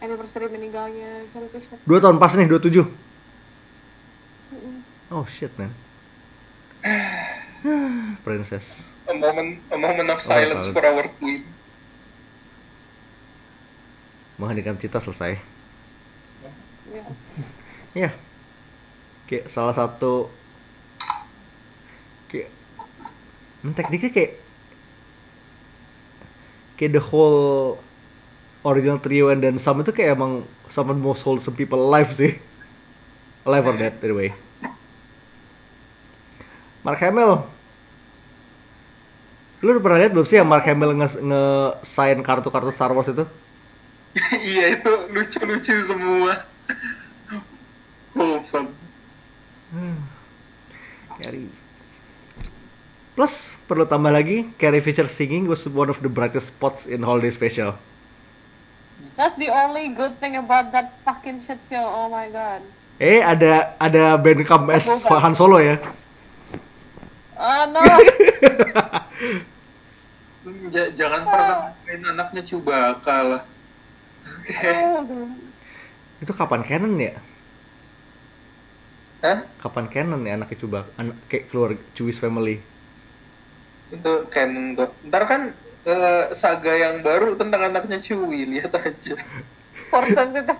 [0.00, 1.76] anniversary meninggalnya Carrie Fisher.
[1.84, 2.80] Dua tahun pas nih, 27.
[4.56, 4.80] Mm-mm.
[5.12, 5.68] Oh shit man.
[8.24, 8.80] Princess.
[9.04, 10.72] A moment, a moment of Oh, silence silence.
[10.72, 11.44] for our queen.
[14.40, 15.36] Mengheningkan cita selesai.
[16.88, 17.04] Ya.
[17.92, 18.10] Iya.
[19.26, 20.30] Kayak salah satu
[22.30, 22.50] kayak
[23.74, 24.32] tekniknya kayak
[26.78, 27.78] kayak the whole
[28.62, 32.10] original trio and then some itu kayak emang some of the most wholesome people alive
[32.14, 32.38] sih.
[33.46, 34.34] Alive or dead anyway.
[36.82, 37.46] Mark Hamill.
[39.62, 41.18] Lu udah pernah lihat belum sih yang Mark Hamill nge,
[41.82, 43.26] sign kartu-kartu Star Wars itu?
[44.54, 46.46] iya itu lucu-lucu semua.
[48.14, 48.85] Wholesome.
[49.74, 49.98] Hmm.
[51.18, 51.50] Carrie.
[53.16, 53.32] Plus
[53.64, 57.72] perlu tambah lagi, Carrie Fisher singing was one of the brightest spots in Holiday Special.
[59.16, 61.80] That's the only good thing about that fucking shit show.
[61.84, 62.60] Oh my god.
[63.00, 64.84] Eh ada ada band camp as.
[65.08, 65.80] Han Solo ya.
[67.36, 67.80] Ah no.
[70.70, 73.42] Ja- jangan pernah main anaknya Chewbacca lah.
[74.46, 74.72] Oke.
[76.22, 77.18] Itu kapan canon ya?
[79.24, 79.44] Hah?
[79.62, 82.60] Kapan canon ya anaknya coba anak kayak keluar Chewie's family.
[83.88, 84.92] Itu canon kok.
[85.08, 85.42] Ntar kan
[85.86, 89.16] eh, saga yang baru tentang anaknya Chewie, lihat aja.
[89.90, 90.54] Portion itu.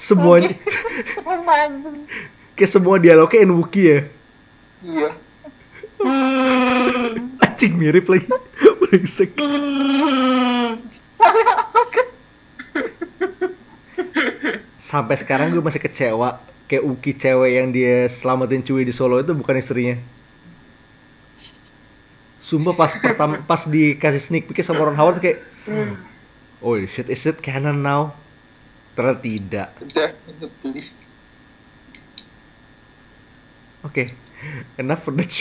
[0.00, 0.56] Semuanya
[2.56, 3.98] kayak semua dialognya in Wookiee ya.
[4.82, 5.10] Iya.
[7.44, 8.26] Anjing mirip lagi.
[8.82, 9.34] Brengsek.
[14.82, 19.36] Sampai sekarang gue masih kecewa kayak Uki cewek yang dia selamatin Chewie di Solo itu
[19.36, 20.00] bukan istrinya.
[22.40, 25.44] Sumpah pas pertama pas dikasih sneak peek sama Ron Howard tuh kayak
[26.64, 28.16] Oh shit, is it canon now?
[28.96, 29.68] Ternyata tidak.
[33.84, 34.08] Oke,
[34.80, 35.28] enough for the.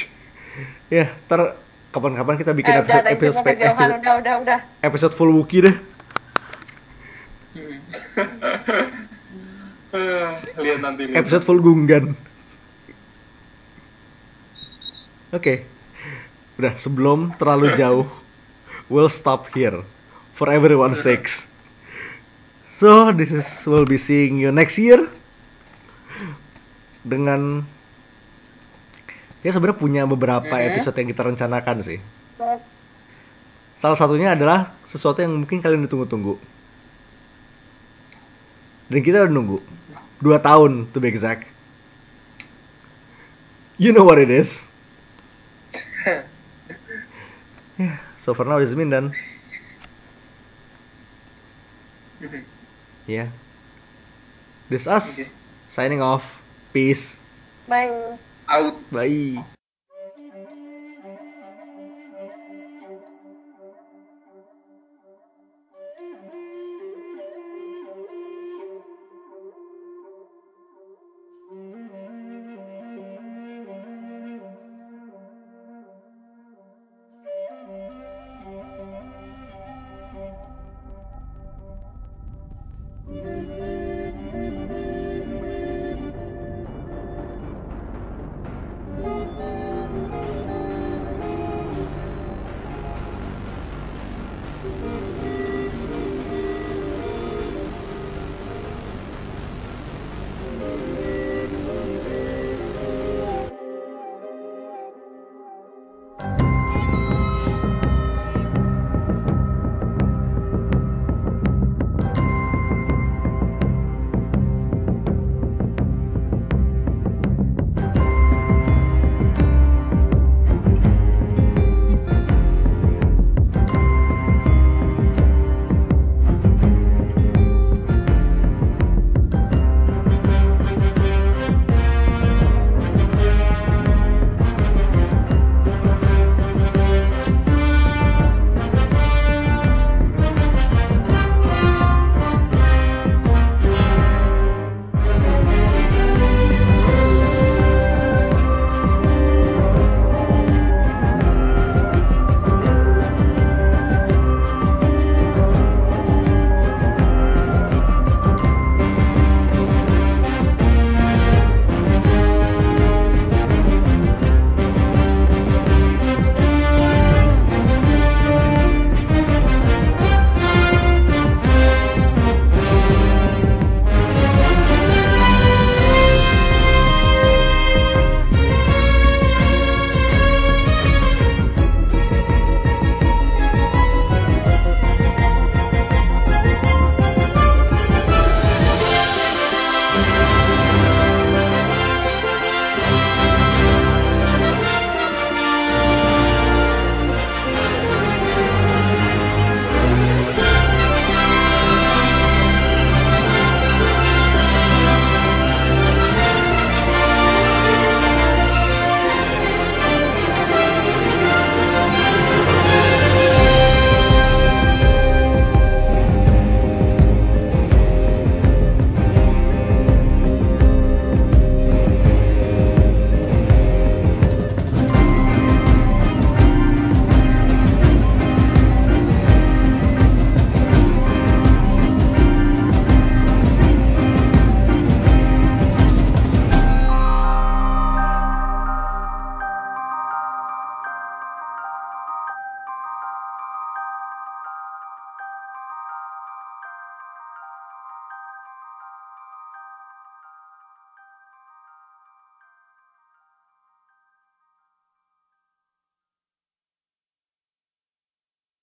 [0.91, 1.55] Ya, ntar
[1.95, 4.59] kapan-kapan kita bikin Eh, episode, udah, episode, kejauhan, episode, udah, udah, udah.
[4.83, 5.75] episode full Wookiee deh.
[9.91, 11.11] Eh, lihat nanti.
[11.11, 11.19] lihat.
[11.19, 12.15] episode full Gunggan.
[15.35, 15.67] Oke.
[16.55, 18.07] Udah sebelum terlalu jauh,
[18.87, 19.83] we'll stop here
[20.35, 21.51] for everyone's sakes.
[22.79, 25.05] So, this is we'll be seeing you next year
[27.05, 27.61] dengan
[29.41, 31.99] ya sebenarnya punya beberapa episode yang kita rencanakan sih.
[33.81, 36.37] Salah satunya adalah sesuatu yang mungkin kalian ditunggu-tunggu.
[38.91, 39.57] Dan kita udah nunggu.
[40.19, 41.47] Dua tahun, to be exact.
[43.79, 44.67] You know what it is.
[47.79, 49.15] yeah, so for now has been done.
[52.19, 52.43] Mhm.
[53.07, 53.31] Yeah.
[54.69, 55.07] This us.
[55.15, 55.31] Okay.
[55.71, 56.27] Signing off.
[56.75, 57.17] Peace.
[57.65, 58.19] Bye.
[58.51, 58.75] Out.
[58.91, 59.39] Bye.